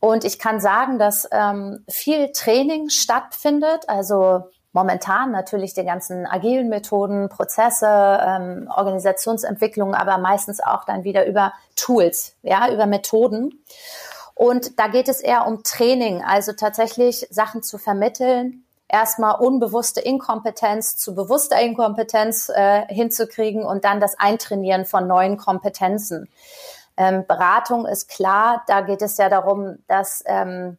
Und 0.00 0.24
ich 0.24 0.38
kann 0.38 0.60
sagen, 0.60 0.98
dass 0.98 1.28
ähm, 1.32 1.84
viel 1.88 2.32
Training 2.32 2.90
stattfindet, 2.90 3.88
also 3.88 4.50
momentan 4.72 5.32
natürlich 5.32 5.72
die 5.72 5.84
ganzen 5.84 6.26
agilen 6.26 6.68
Methoden, 6.68 7.30
Prozesse, 7.30 7.88
ähm, 7.88 8.70
Organisationsentwicklung, 8.74 9.94
aber 9.94 10.18
meistens 10.18 10.60
auch 10.60 10.84
dann 10.84 11.02
wieder 11.02 11.26
über 11.26 11.54
Tools, 11.76 12.36
ja, 12.42 12.70
über 12.70 12.84
Methoden. 12.84 13.64
Und 14.34 14.78
da 14.78 14.88
geht 14.88 15.08
es 15.08 15.20
eher 15.20 15.46
um 15.46 15.62
Training, 15.62 16.22
also 16.22 16.52
tatsächlich 16.52 17.26
Sachen 17.30 17.62
zu 17.62 17.78
vermitteln, 17.78 18.66
erstmal 18.86 19.40
unbewusste 19.40 20.02
Inkompetenz 20.02 20.98
zu 20.98 21.14
bewusster 21.14 21.58
Inkompetenz 21.58 22.50
äh, 22.50 22.86
hinzukriegen 22.88 23.64
und 23.64 23.84
dann 23.84 23.98
das 23.98 24.18
Eintrainieren 24.18 24.84
von 24.84 25.06
neuen 25.06 25.38
Kompetenzen. 25.38 26.28
Ähm, 26.96 27.26
Beratung 27.26 27.86
ist 27.86 28.08
klar, 28.08 28.62
da 28.66 28.80
geht 28.80 29.02
es 29.02 29.18
ja 29.18 29.28
darum, 29.28 29.78
dass 29.86 30.22
ähm, 30.26 30.78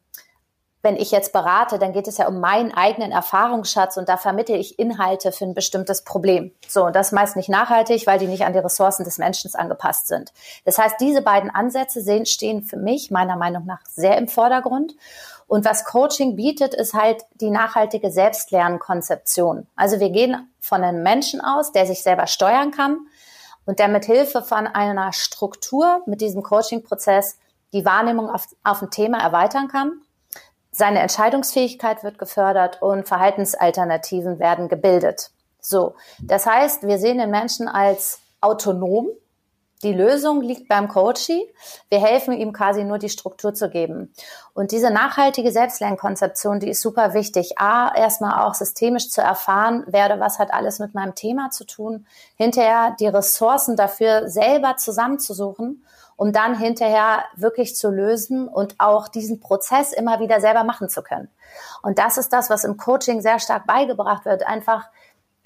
wenn 0.82 0.96
ich 0.96 1.10
jetzt 1.10 1.32
berate, 1.32 1.78
dann 1.78 1.92
geht 1.92 2.06
es 2.06 2.18
ja 2.18 2.28
um 2.28 2.40
meinen 2.40 2.72
eigenen 2.72 3.10
Erfahrungsschatz 3.10 3.96
und 3.96 4.08
da 4.08 4.16
vermittle 4.16 4.56
ich 4.56 4.78
Inhalte 4.78 5.32
für 5.32 5.44
ein 5.44 5.54
bestimmtes 5.54 6.02
Problem. 6.02 6.52
So, 6.68 6.86
und 6.86 6.94
das 6.94 7.10
meist 7.10 7.36
nicht 7.36 7.48
nachhaltig, 7.48 8.06
weil 8.06 8.18
die 8.18 8.28
nicht 8.28 8.44
an 8.44 8.52
die 8.52 8.60
Ressourcen 8.60 9.04
des 9.04 9.18
Menschen 9.18 9.52
angepasst 9.54 10.06
sind. 10.06 10.32
Das 10.64 10.78
heißt, 10.78 10.96
diese 11.00 11.22
beiden 11.22 11.50
Ansätze 11.50 12.00
sehen, 12.00 12.26
stehen 12.26 12.62
für 12.62 12.76
mich 12.76 13.10
meiner 13.10 13.36
Meinung 13.36 13.66
nach 13.66 13.80
sehr 13.90 14.16
im 14.18 14.28
Vordergrund. 14.28 14.94
Und 15.48 15.64
was 15.64 15.84
Coaching 15.84 16.36
bietet, 16.36 16.74
ist 16.74 16.94
halt 16.94 17.24
die 17.40 17.50
nachhaltige 17.50 18.10
Selbstlernkonzeption. 18.10 19.66
Also 19.76 19.98
wir 19.98 20.10
gehen 20.10 20.48
von 20.60 20.84
einem 20.84 21.02
Menschen 21.02 21.40
aus, 21.40 21.72
der 21.72 21.86
sich 21.86 22.02
selber 22.02 22.26
steuern 22.26 22.70
kann 22.70 22.98
und 23.68 23.78
der 23.78 23.86
mit 23.86 24.06
Hilfe 24.06 24.42
von 24.42 24.66
einer 24.66 25.12
Struktur, 25.12 26.02
mit 26.06 26.20
diesem 26.20 26.42
Coaching-Prozess, 26.42 27.38
die 27.72 27.84
Wahrnehmung 27.84 28.28
auf, 28.28 28.46
auf 28.64 28.82
ein 28.82 28.90
Thema 28.90 29.18
erweitern 29.18 29.68
kann 29.68 30.00
seine 30.78 31.00
Entscheidungsfähigkeit 31.00 32.04
wird 32.04 32.18
gefördert 32.18 32.80
und 32.80 33.08
Verhaltensalternativen 33.08 34.38
werden 34.38 34.68
gebildet. 34.68 35.30
So. 35.60 35.96
Das 36.20 36.46
heißt, 36.46 36.86
wir 36.86 36.98
sehen 36.98 37.18
den 37.18 37.30
Menschen 37.30 37.68
als 37.68 38.20
autonom. 38.40 39.08
Die 39.82 39.92
Lösung 39.92 40.40
liegt 40.40 40.68
beim 40.68 40.88
Coaching. 40.88 41.42
Wir 41.88 42.00
helfen 42.00 42.32
ihm 42.32 42.52
quasi 42.52 42.82
nur 42.82 42.98
die 42.98 43.08
Struktur 43.08 43.54
zu 43.54 43.70
geben. 43.70 44.12
Und 44.52 44.72
diese 44.72 44.90
nachhaltige 44.90 45.52
Selbstlernkonzeption, 45.52 46.58
die 46.58 46.70
ist 46.70 46.80
super 46.80 47.14
wichtig. 47.14 47.58
A, 47.58 47.94
erstmal 47.94 48.44
auch 48.44 48.54
systemisch 48.54 49.08
zu 49.08 49.20
erfahren, 49.20 49.84
werde, 49.86 50.18
was 50.18 50.38
hat 50.40 50.52
alles 50.52 50.80
mit 50.80 50.94
meinem 50.94 51.14
Thema 51.14 51.50
zu 51.50 51.64
tun. 51.64 52.06
Hinterher 52.36 52.96
die 52.98 53.06
Ressourcen 53.06 53.76
dafür 53.76 54.28
selber 54.28 54.76
zusammenzusuchen 54.76 55.84
um 56.18 56.32
dann 56.32 56.58
hinterher 56.58 57.22
wirklich 57.36 57.76
zu 57.76 57.90
lösen 57.90 58.48
und 58.48 58.74
auch 58.78 59.06
diesen 59.06 59.38
Prozess 59.38 59.92
immer 59.92 60.18
wieder 60.18 60.40
selber 60.40 60.64
machen 60.64 60.88
zu 60.88 61.00
können. 61.00 61.28
Und 61.80 62.00
das 62.00 62.18
ist 62.18 62.32
das, 62.32 62.50
was 62.50 62.64
im 62.64 62.76
Coaching 62.76 63.20
sehr 63.20 63.38
stark 63.38 63.68
beigebracht 63.68 64.24
wird. 64.24 64.44
Einfach, 64.44 64.90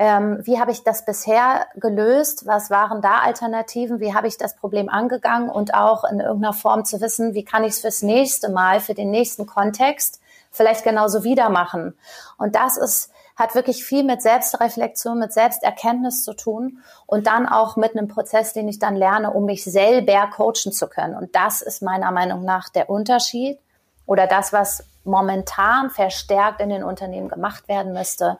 ähm, 0.02 0.40
wie 0.42 0.58
habe 0.58 0.72
ich 0.72 0.82
das 0.82 1.04
bisher 1.04 1.68
gelöst? 1.76 2.44
Was 2.44 2.70
waren 2.70 3.00
da 3.02 3.20
Alternativen? 3.20 4.00
Wie 4.00 4.14
habe 4.14 4.26
ich 4.26 4.36
das 4.36 4.56
Problem 4.56 4.88
angegangen? 4.88 5.48
Und 5.48 5.74
auch 5.74 6.02
in 6.02 6.18
irgendeiner 6.18 6.54
Form 6.54 6.84
zu 6.84 7.00
wissen, 7.00 7.34
wie 7.34 7.44
kann 7.44 7.62
ich 7.62 7.74
es 7.74 7.80
fürs 7.82 8.02
nächste 8.02 8.50
Mal, 8.50 8.80
für 8.80 8.94
den 8.94 9.12
nächsten 9.12 9.46
Kontext 9.46 10.20
vielleicht 10.50 10.82
genauso 10.82 11.22
wieder 11.22 11.50
machen? 11.50 11.96
Und 12.36 12.56
das 12.56 12.76
ist 12.76 13.10
hat 13.36 13.54
wirklich 13.54 13.82
viel 13.82 14.04
mit 14.04 14.20
Selbstreflexion, 14.20 15.18
mit 15.18 15.32
Selbsterkenntnis 15.32 16.22
zu 16.22 16.34
tun 16.34 16.82
und 17.06 17.26
dann 17.26 17.48
auch 17.48 17.76
mit 17.76 17.96
einem 17.96 18.06
Prozess, 18.06 18.52
den 18.52 18.68
ich 18.68 18.78
dann 18.78 18.94
lerne, 18.94 19.30
um 19.30 19.46
mich 19.46 19.64
selber 19.64 20.28
coachen 20.34 20.70
zu 20.70 20.86
können. 20.86 21.16
Und 21.16 21.34
das 21.34 21.62
ist 21.62 21.80
meiner 21.80 22.10
Meinung 22.10 22.44
nach 22.44 22.68
der 22.68 22.90
Unterschied 22.90 23.58
oder 24.04 24.26
das, 24.26 24.52
was 24.52 24.84
momentan 25.04 25.88
verstärkt 25.90 26.60
in 26.60 26.68
den 26.68 26.84
Unternehmen 26.84 27.28
gemacht 27.28 27.68
werden 27.68 27.94
müsste, 27.94 28.38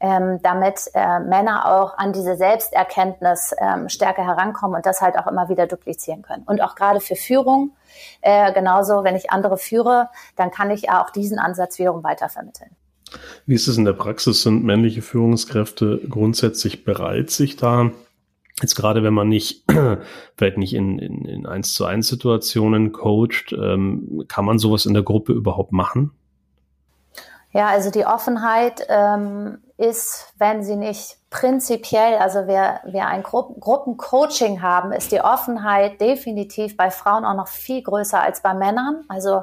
ähm, 0.00 0.40
damit 0.42 0.90
äh, 0.94 1.20
Männer 1.20 1.66
auch 1.66 1.98
an 1.98 2.12
diese 2.12 2.36
Selbsterkenntnis 2.36 3.54
ähm, 3.58 3.88
stärker 3.88 4.24
herankommen 4.24 4.76
und 4.76 4.86
das 4.86 5.00
halt 5.00 5.18
auch 5.18 5.26
immer 5.26 5.48
wieder 5.48 5.66
duplizieren 5.66 6.22
können. 6.22 6.44
Und 6.46 6.62
auch 6.62 6.74
gerade 6.74 7.00
für 7.00 7.16
Führung, 7.16 7.72
äh, 8.20 8.52
genauso, 8.52 9.04
wenn 9.04 9.16
ich 9.16 9.30
andere 9.30 9.58
führe, 9.58 10.08
dann 10.36 10.50
kann 10.50 10.70
ich 10.70 10.90
auch 10.90 11.10
diesen 11.10 11.38
Ansatz 11.38 11.78
wiederum 11.78 12.04
weitervermitteln. 12.04 12.70
Wie 13.46 13.54
ist 13.54 13.68
es 13.68 13.78
in 13.78 13.84
der 13.84 13.94
Praxis? 13.94 14.42
Sind 14.42 14.64
männliche 14.64 15.02
Führungskräfte 15.02 16.00
grundsätzlich 16.08 16.84
bereit, 16.84 17.30
sich 17.30 17.56
da 17.56 17.90
jetzt 18.62 18.74
gerade 18.74 19.02
wenn 19.02 19.14
man 19.14 19.28
nicht, 19.28 19.64
vielleicht 20.36 20.58
nicht 20.58 20.74
in, 20.74 20.98
in, 20.98 21.24
in 21.24 21.46
1 21.46 21.74
zu 21.74 21.84
1 21.84 22.06
Situationen 22.06 22.92
coacht, 22.92 23.52
ähm, 23.52 24.24
kann 24.28 24.44
man 24.44 24.58
sowas 24.58 24.86
in 24.86 24.94
der 24.94 25.02
Gruppe 25.02 25.32
überhaupt 25.32 25.72
machen? 25.72 26.12
Ja, 27.52 27.68
also 27.68 27.90
die 27.90 28.04
Offenheit 28.04 28.86
ähm, 28.88 29.62
ist, 29.78 30.34
wenn 30.38 30.62
sie 30.62 30.76
nicht 30.76 31.16
prinzipiell, 31.30 32.18
also 32.18 32.46
wir, 32.46 32.80
wir 32.84 33.06
ein 33.06 33.22
Gru 33.22 33.54
Gruppencoaching 33.58 34.60
haben, 34.60 34.92
ist 34.92 35.12
die 35.12 35.20
Offenheit 35.22 36.00
definitiv 36.00 36.76
bei 36.76 36.90
Frauen 36.90 37.24
auch 37.24 37.34
noch 37.34 37.48
viel 37.48 37.82
größer 37.82 38.20
als 38.20 38.42
bei 38.42 38.54
Männern. 38.54 39.04
Also 39.08 39.42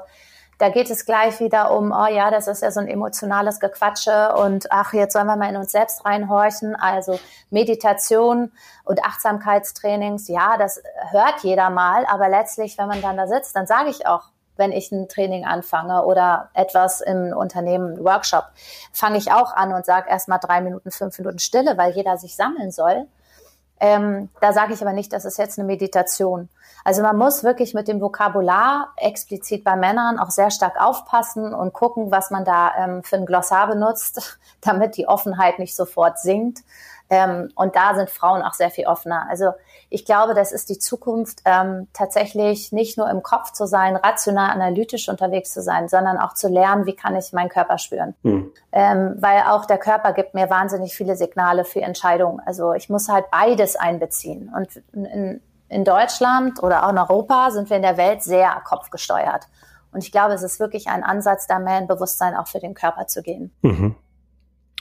da 0.57 0.69
geht 0.69 0.89
es 0.89 1.05
gleich 1.05 1.39
wieder 1.39 1.75
um, 1.75 1.91
oh 1.91 2.07
ja, 2.07 2.31
das 2.31 2.47
ist 2.47 2.61
ja 2.61 2.71
so 2.71 2.79
ein 2.79 2.87
emotionales 2.87 3.59
Gequatsche 3.59 4.33
und 4.35 4.71
ach, 4.71 4.93
jetzt 4.93 5.13
sollen 5.13 5.27
wir 5.27 5.35
mal 5.35 5.49
in 5.49 5.57
uns 5.57 5.71
selbst 5.71 6.05
reinhorchen. 6.05 6.75
Also 6.75 7.19
Meditation 7.49 8.51
und 8.85 9.03
Achtsamkeitstrainings, 9.03 10.27
ja, 10.27 10.57
das 10.57 10.81
hört 11.11 11.41
jeder 11.41 11.69
mal, 11.69 12.05
aber 12.05 12.29
letztlich, 12.29 12.77
wenn 12.77 12.87
man 12.87 13.01
dann 13.01 13.17
da 13.17 13.27
sitzt, 13.27 13.55
dann 13.55 13.67
sage 13.67 13.89
ich 13.89 14.07
auch, 14.07 14.29
wenn 14.57 14.71
ich 14.71 14.91
ein 14.91 15.07
Training 15.07 15.45
anfange 15.45 16.03
oder 16.05 16.49
etwas 16.53 17.01
im 17.01 17.33
Unternehmen, 17.35 18.03
Workshop, 18.03 18.45
fange 18.91 19.17
ich 19.17 19.31
auch 19.31 19.53
an 19.53 19.73
und 19.73 19.85
sage 19.85 20.09
erstmal 20.09 20.39
drei 20.39 20.61
Minuten, 20.61 20.91
fünf 20.91 21.17
Minuten 21.17 21.39
Stille, 21.39 21.77
weil 21.77 21.91
jeder 21.91 22.17
sich 22.17 22.35
sammeln 22.35 22.71
soll. 22.71 23.07
Ähm, 23.79 24.29
da 24.39 24.53
sage 24.53 24.73
ich 24.73 24.81
aber 24.81 24.93
nicht, 24.93 25.11
das 25.11 25.25
ist 25.25 25.37
jetzt 25.37 25.59
eine 25.59 25.67
Meditation. 25.67 26.49
Also 26.85 27.01
man 27.01 27.17
muss 27.17 27.43
wirklich 27.43 27.73
mit 27.73 27.87
dem 27.87 27.99
Vokabular 27.99 28.93
explizit 28.95 29.63
bei 29.63 29.75
Männern 29.75 30.19
auch 30.19 30.29
sehr 30.29 30.51
stark 30.51 30.79
aufpassen 30.79 31.53
und 31.53 31.73
gucken, 31.73 32.11
was 32.11 32.31
man 32.31 32.45
da 32.45 32.73
ähm, 32.77 33.03
für 33.03 33.17
ein 33.17 33.25
Glossar 33.25 33.67
benutzt, 33.67 34.39
damit 34.61 34.95
die 34.95 35.07
Offenheit 35.07 35.59
nicht 35.59 35.75
sofort 35.75 36.19
sinkt. 36.19 36.59
Ähm, 37.09 37.51
und 37.55 37.75
da 37.75 37.93
sind 37.95 38.09
Frauen 38.09 38.41
auch 38.41 38.53
sehr 38.53 38.71
viel 38.71 38.87
offener. 38.87 39.27
Also 39.29 39.51
ich 39.89 40.05
glaube, 40.05 40.33
das 40.33 40.51
ist 40.51 40.69
die 40.69 40.79
Zukunft, 40.79 41.41
ähm, 41.45 41.87
tatsächlich 41.93 42.71
nicht 42.71 42.97
nur 42.97 43.09
im 43.09 43.21
Kopf 43.21 43.51
zu 43.51 43.67
sein, 43.67 43.95
rational, 43.95 44.49
analytisch 44.49 45.07
unterwegs 45.07 45.53
zu 45.53 45.61
sein, 45.61 45.87
sondern 45.87 46.17
auch 46.17 46.33
zu 46.33 46.47
lernen, 46.47 46.85
wie 46.85 46.95
kann 46.95 47.15
ich 47.15 47.31
meinen 47.31 47.49
Körper 47.49 47.77
spüren. 47.77 48.15
Mhm. 48.23 48.51
Ähm, 48.71 49.15
weil 49.19 49.43
auch 49.43 49.65
der 49.65 49.77
Körper 49.77 50.13
gibt 50.13 50.33
mir 50.33 50.49
wahnsinnig 50.49 50.95
viele 50.95 51.15
Signale 51.15 51.63
für 51.63 51.81
Entscheidungen. 51.81 52.41
Also 52.45 52.73
ich 52.73 52.89
muss 52.89 53.07
halt 53.07 53.29
beides 53.29 53.75
einbeziehen. 53.75 54.51
Und 54.55 54.81
in, 54.93 55.41
in 55.69 55.83
Deutschland 55.83 56.61
oder 56.63 56.85
auch 56.85 56.89
in 56.89 56.97
Europa 56.97 57.51
sind 57.51 57.69
wir 57.69 57.77
in 57.77 57.83
der 57.83 57.97
Welt 57.97 58.23
sehr 58.23 58.61
kopfgesteuert. 58.65 59.47
Und 59.91 60.03
ich 60.03 60.11
glaube, 60.11 60.33
es 60.33 60.43
ist 60.43 60.59
wirklich 60.59 60.87
ein 60.87 61.03
Ansatz, 61.03 61.47
da 61.47 61.59
mehr 61.59 61.77
in 61.77 61.87
Bewusstsein 61.87 62.35
auch 62.35 62.47
für 62.47 62.59
den 62.59 62.73
Körper 62.73 63.07
zu 63.07 63.21
gehen. 63.21 63.53
Mhm 63.61 63.95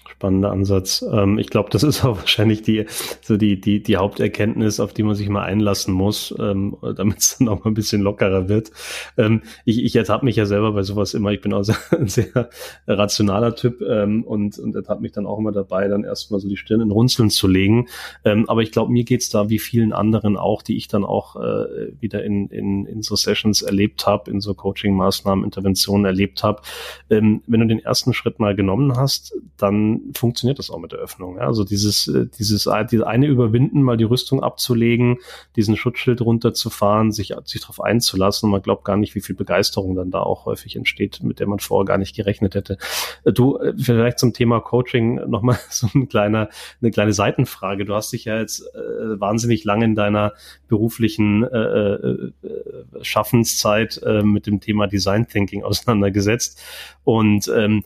spannender 0.08 0.50
Ansatz. 0.50 1.04
Ähm, 1.10 1.38
ich 1.38 1.50
glaube, 1.50 1.70
das 1.70 1.82
ist 1.82 2.04
auch 2.04 2.18
wahrscheinlich 2.18 2.62
die, 2.62 2.86
so 3.22 3.36
die, 3.36 3.60
die, 3.60 3.82
die 3.82 3.96
Haupterkenntnis, 3.96 4.80
auf 4.80 4.92
die 4.92 5.02
man 5.02 5.14
sich 5.14 5.28
mal 5.28 5.42
einlassen 5.42 5.94
muss, 5.94 6.34
ähm, 6.38 6.76
damit 6.96 7.18
es 7.18 7.36
dann 7.38 7.48
auch 7.48 7.64
mal 7.64 7.70
ein 7.70 7.74
bisschen 7.74 8.02
lockerer 8.02 8.48
wird. 8.48 8.70
Ähm, 9.16 9.42
ich 9.64 9.82
ich 9.82 9.96
ertappe 9.96 10.24
mich 10.24 10.36
ja 10.36 10.46
selber 10.46 10.72
bei 10.72 10.82
sowas 10.82 11.14
immer. 11.14 11.30
Ich 11.32 11.40
bin 11.40 11.52
auch 11.52 11.64
ein 11.90 12.08
sehr 12.08 12.50
rationaler 12.86 13.54
Typ 13.54 13.80
ähm, 13.80 14.24
und, 14.24 14.58
und 14.58 14.74
ertappe 14.74 15.02
mich 15.02 15.12
dann 15.12 15.26
auch 15.26 15.38
immer 15.38 15.52
dabei, 15.52 15.88
dann 15.88 16.04
erstmal 16.04 16.40
so 16.40 16.48
die 16.48 16.56
Stirn 16.56 16.80
in 16.80 16.90
Runzeln 16.90 17.30
zu 17.30 17.48
legen. 17.48 17.88
Ähm, 18.24 18.48
aber 18.48 18.62
ich 18.62 18.72
glaube, 18.72 18.92
mir 18.92 19.04
geht's 19.04 19.30
da 19.30 19.48
wie 19.48 19.58
vielen 19.58 19.92
anderen 19.92 20.36
auch, 20.36 20.62
die 20.62 20.76
ich 20.76 20.88
dann 20.88 21.04
auch 21.04 21.36
äh, 21.36 21.92
wieder 22.00 22.24
in, 22.24 22.48
in, 22.48 22.86
in 22.86 23.02
so 23.02 23.16
Sessions 23.16 23.62
erlebt 23.62 24.06
habe, 24.06 24.30
in 24.30 24.40
so 24.40 24.54
Coaching-Maßnahmen, 24.54 25.44
Interventionen 25.44 26.04
erlebt 26.04 26.42
habe. 26.42 26.62
Ähm, 27.10 27.42
wenn 27.46 27.60
du 27.60 27.66
den 27.66 27.78
ersten 27.78 28.12
Schritt 28.12 28.38
mal 28.38 28.54
genommen 28.54 28.96
hast, 28.96 29.34
dann 29.56 29.93
funktioniert 30.14 30.58
das 30.58 30.70
auch 30.70 30.78
mit 30.78 30.92
der 30.92 30.98
Öffnung. 30.98 31.36
Ja? 31.36 31.46
Also 31.46 31.64
dieses, 31.64 32.08
äh, 32.08 32.26
dieses, 32.38 32.68
diese 32.90 33.06
eine 33.06 33.26
überwinden, 33.26 33.82
mal 33.82 33.96
die 33.96 34.04
Rüstung 34.04 34.42
abzulegen, 34.42 35.18
diesen 35.56 35.76
Schutzschild 35.76 36.20
runterzufahren, 36.20 37.12
sich, 37.12 37.34
sich 37.44 37.60
darauf 37.60 37.80
einzulassen. 37.80 38.50
Man 38.50 38.62
glaubt 38.62 38.84
gar 38.84 38.96
nicht, 38.96 39.14
wie 39.14 39.20
viel 39.20 39.34
Begeisterung 39.34 39.94
dann 39.94 40.10
da 40.10 40.20
auch 40.20 40.46
häufig 40.46 40.76
entsteht, 40.76 41.22
mit 41.22 41.40
der 41.40 41.46
man 41.46 41.58
vorher 41.58 41.84
gar 41.84 41.98
nicht 41.98 42.14
gerechnet 42.14 42.54
hätte. 42.54 42.78
Äh, 43.24 43.32
du, 43.32 43.58
äh, 43.58 43.74
vielleicht 43.76 44.18
zum 44.18 44.32
Thema 44.32 44.60
Coaching 44.60 45.28
nochmal 45.28 45.58
so 45.70 45.88
ein 45.94 46.08
kleiner, 46.08 46.48
eine 46.80 46.90
kleine 46.90 47.12
Seitenfrage. 47.12 47.84
Du 47.84 47.94
hast 47.94 48.12
dich 48.12 48.24
ja 48.24 48.38
jetzt 48.38 48.60
äh, 48.74 49.20
wahnsinnig 49.20 49.64
lange 49.64 49.84
in 49.84 49.94
deiner 49.94 50.32
beruflichen 50.68 51.44
äh, 51.44 51.58
äh, 51.58 52.32
Schaffenszeit 53.02 54.00
äh, 54.04 54.22
mit 54.22 54.46
dem 54.46 54.60
Thema 54.60 54.86
Design 54.86 55.26
Thinking 55.28 55.62
auseinandergesetzt. 55.64 56.60
Und 57.04 57.48
ähm, 57.54 57.84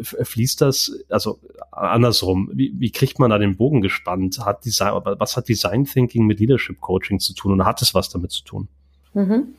fließt 0.00 0.60
das, 0.60 1.04
also 1.08 1.38
andersrum, 1.70 2.50
wie, 2.52 2.72
wie 2.78 2.90
kriegt 2.90 3.18
man 3.18 3.30
da 3.30 3.38
den 3.38 3.56
Bogen 3.56 3.80
gespannt? 3.82 4.38
Hat 4.44 4.64
Design, 4.64 4.92
was 5.04 5.36
hat 5.36 5.48
Design 5.48 5.84
Thinking 5.84 6.26
mit 6.26 6.40
Leadership 6.40 6.80
Coaching 6.80 7.20
zu 7.20 7.34
tun 7.34 7.52
und 7.52 7.64
hat 7.64 7.82
es 7.82 7.94
was 7.94 8.08
damit 8.08 8.32
zu 8.32 8.44
tun? 8.44 8.68
Mhm. 9.14 9.54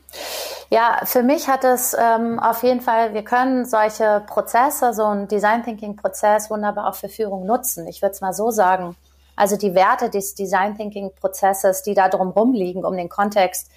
Ja, 0.69 1.01
für 1.05 1.23
mich 1.23 1.47
hat 1.47 1.63
es 1.63 1.95
ähm, 1.99 2.39
auf 2.39 2.61
jeden 2.61 2.81
Fall, 2.81 3.13
wir 3.13 3.23
können 3.23 3.65
solche 3.65 4.23
Prozesse, 4.27 4.93
so 4.93 5.05
ein 5.05 5.27
Design 5.27 5.63
Thinking 5.63 5.95
Prozess 5.95 6.49
wunderbar 6.49 6.89
auch 6.89 6.95
für 6.95 7.09
Führung 7.09 7.45
nutzen. 7.45 7.87
Ich 7.87 8.01
würde 8.01 8.13
es 8.13 8.21
mal 8.21 8.33
so 8.33 8.51
sagen. 8.51 8.95
Also 9.35 9.55
die 9.55 9.73
Werte 9.75 10.09
des 10.09 10.35
Design 10.35 10.75
Thinking 10.75 11.11
Prozesses, 11.19 11.83
die 11.83 11.93
da 11.93 12.09
drumherum 12.09 12.53
liegen, 12.53 12.83
um 12.83 12.97
den 12.97 13.07
Kontext, 13.07 13.71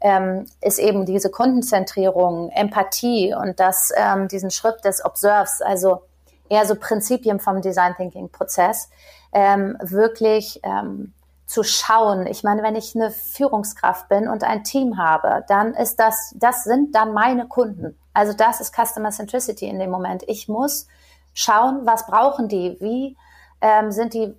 ähm, 0.00 0.46
ist 0.60 0.78
eben 0.78 1.06
diese 1.06 1.30
Kundenzentrierung, 1.30 2.50
Empathie 2.50 3.34
und 3.34 3.58
das, 3.58 3.92
ähm, 3.96 4.28
diesen 4.28 4.50
Schritt 4.50 4.84
des 4.84 5.04
Observes, 5.04 5.62
also 5.62 6.02
eher 6.48 6.66
so 6.66 6.74
Prinzipien 6.74 7.40
vom 7.40 7.60
Design 7.60 7.94
Thinking 7.96 8.30
Prozess, 8.30 8.90
ähm, 9.32 9.76
wirklich 9.80 10.60
ähm, 10.62 11.12
zu 11.46 11.62
schauen. 11.62 12.26
Ich 12.26 12.42
meine, 12.42 12.62
wenn 12.62 12.74
ich 12.74 12.94
eine 12.94 13.10
Führungskraft 13.10 14.08
bin 14.08 14.28
und 14.28 14.42
ein 14.42 14.64
Team 14.64 14.98
habe, 14.98 15.44
dann 15.48 15.74
ist 15.74 15.96
das, 15.96 16.34
das 16.36 16.64
sind 16.64 16.94
dann 16.94 17.12
meine 17.12 17.46
Kunden. 17.46 17.96
Also 18.12 18.32
das 18.32 18.60
ist 18.60 18.74
Customer 18.74 19.10
Centricity 19.10 19.66
in 19.66 19.78
dem 19.78 19.90
Moment. 19.90 20.24
Ich 20.26 20.48
muss 20.48 20.88
schauen, 21.34 21.84
was 21.84 22.06
brauchen 22.06 22.48
die, 22.48 22.76
wie 22.80 23.16
ähm, 23.60 23.92
sind 23.92 24.14
die 24.14 24.34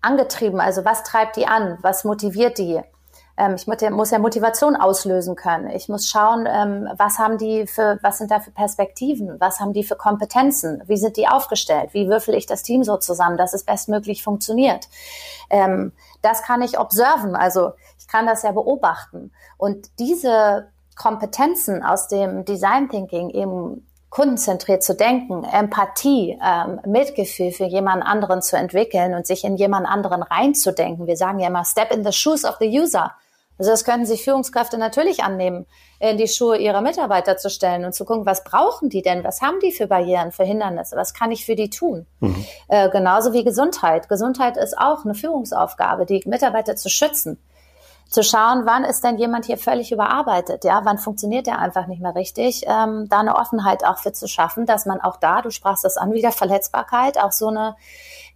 angetrieben, 0.00 0.60
also 0.60 0.84
was 0.84 1.02
treibt 1.04 1.36
die 1.36 1.46
an, 1.46 1.78
was 1.82 2.04
motiviert 2.04 2.58
die. 2.58 2.80
Ähm, 3.40 3.54
ich 3.54 3.66
muss 3.66 4.10
ja 4.10 4.18
Motivation 4.18 4.76
auslösen 4.76 5.34
können. 5.34 5.70
Ich 5.70 5.88
muss 5.88 6.08
schauen, 6.08 6.46
ähm, 6.46 6.88
was 6.96 7.18
haben 7.18 7.38
die 7.38 7.66
für, 7.66 7.98
was 8.02 8.18
sind 8.18 8.30
da 8.30 8.40
für 8.40 8.50
Perspektiven, 8.50 9.40
was 9.40 9.60
haben 9.60 9.72
die 9.72 9.82
für 9.82 9.96
Kompetenzen, 9.96 10.82
wie 10.86 10.98
sind 10.98 11.16
die 11.16 11.26
aufgestellt, 11.26 11.94
wie 11.94 12.08
würfel 12.08 12.34
ich 12.34 12.44
das 12.44 12.62
Team 12.62 12.84
so 12.84 12.98
zusammen, 12.98 13.38
dass 13.38 13.54
es 13.54 13.64
bestmöglich 13.64 14.22
funktioniert. 14.22 14.88
Ähm, 15.48 15.92
das 16.20 16.42
kann 16.42 16.60
ich 16.60 16.78
observen, 16.78 17.34
also 17.34 17.72
ich 17.98 18.06
kann 18.08 18.26
das 18.26 18.42
ja 18.42 18.52
beobachten. 18.52 19.32
Und 19.56 19.98
diese 19.98 20.68
Kompetenzen 20.94 21.82
aus 21.82 22.08
dem 22.08 22.44
Design 22.44 22.90
Thinking 22.90 23.30
eben 23.30 23.86
kundenzentriert 24.10 24.82
zu 24.82 24.94
denken, 24.94 25.44
Empathie, 25.44 26.38
ähm, 26.44 26.80
Mitgefühl 26.84 27.52
für 27.52 27.64
jemand 27.64 28.04
anderen 28.04 28.42
zu 28.42 28.56
entwickeln 28.56 29.14
und 29.14 29.26
sich 29.26 29.44
in 29.44 29.56
jemand 29.56 29.86
anderen 29.86 30.22
reinzudenken. 30.22 31.06
Wir 31.06 31.16
sagen 31.16 31.38
ja 31.38 31.46
immer, 31.46 31.64
step 31.64 31.90
in 31.90 32.04
the 32.04 32.12
shoes 32.12 32.44
of 32.44 32.56
the 32.60 32.66
user. 32.66 33.12
Also 33.60 33.72
das 33.72 33.84
können 33.84 34.06
sich 34.06 34.24
Führungskräfte 34.24 34.78
natürlich 34.78 35.22
annehmen, 35.22 35.66
in 35.98 36.16
die 36.16 36.28
Schuhe 36.28 36.56
ihrer 36.56 36.80
Mitarbeiter 36.80 37.36
zu 37.36 37.50
stellen 37.50 37.84
und 37.84 37.94
zu 37.94 38.06
gucken, 38.06 38.24
was 38.24 38.42
brauchen 38.42 38.88
die 38.88 39.02
denn? 39.02 39.22
Was 39.22 39.42
haben 39.42 39.60
die 39.60 39.70
für 39.70 39.86
Barrieren, 39.86 40.32
für 40.32 40.44
Hindernisse? 40.44 40.96
Was 40.96 41.12
kann 41.12 41.30
ich 41.30 41.44
für 41.44 41.56
die 41.56 41.68
tun? 41.68 42.06
Mhm. 42.20 42.46
Äh, 42.68 42.88
genauso 42.88 43.34
wie 43.34 43.44
Gesundheit. 43.44 44.08
Gesundheit 44.08 44.56
ist 44.56 44.78
auch 44.78 45.04
eine 45.04 45.14
Führungsaufgabe, 45.14 46.06
die 46.06 46.22
Mitarbeiter 46.24 46.74
zu 46.74 46.88
schützen 46.88 47.38
zu 48.10 48.24
schauen, 48.24 48.62
wann 48.66 48.84
ist 48.84 49.04
denn 49.04 49.18
jemand 49.18 49.46
hier 49.46 49.56
völlig 49.56 49.92
überarbeitet, 49.92 50.64
ja, 50.64 50.80
wann 50.82 50.98
funktioniert 50.98 51.46
der 51.46 51.60
einfach 51.60 51.86
nicht 51.86 52.02
mehr 52.02 52.16
richtig, 52.16 52.64
ähm, 52.66 53.08
da 53.08 53.20
eine 53.20 53.36
Offenheit 53.36 53.84
auch 53.84 53.98
für 53.98 54.12
zu 54.12 54.26
schaffen, 54.26 54.66
dass 54.66 54.84
man 54.84 55.00
auch 55.00 55.16
da, 55.16 55.42
du 55.42 55.50
sprachst 55.50 55.84
das 55.84 55.96
an, 55.96 56.12
wieder 56.12 56.32
Verletzbarkeit, 56.32 57.18
auch 57.18 57.30
so 57.30 57.46
eine, 57.46 57.76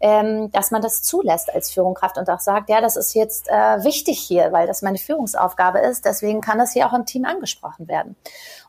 ähm, 0.01 0.51
dass 0.53 0.71
man 0.71 0.83
das 0.83 1.03
zulässt 1.03 1.53
als 1.55 1.71
Führungskraft 1.71 2.19
und 2.19 2.29
auch 2.29 2.41
sagt, 2.41 2.69
ja, 2.69 2.81
das 2.81 2.97
ist 2.97 3.15
jetzt 3.15 3.49
äh, 3.49 3.85
wichtig 3.85 4.19
hier, 4.19 4.53
weil 4.53 4.67
das 4.67 4.83
meine 4.83 4.99
Führungsaufgabe 4.99 5.79
ist, 5.79 6.05
deswegen 6.05 6.41
kann 6.41 6.59
das 6.59 6.73
hier 6.73 6.87
auch 6.87 6.93
im 6.93 7.07
Team 7.07 7.25
angesprochen 7.25 7.89
werden. 7.89 8.17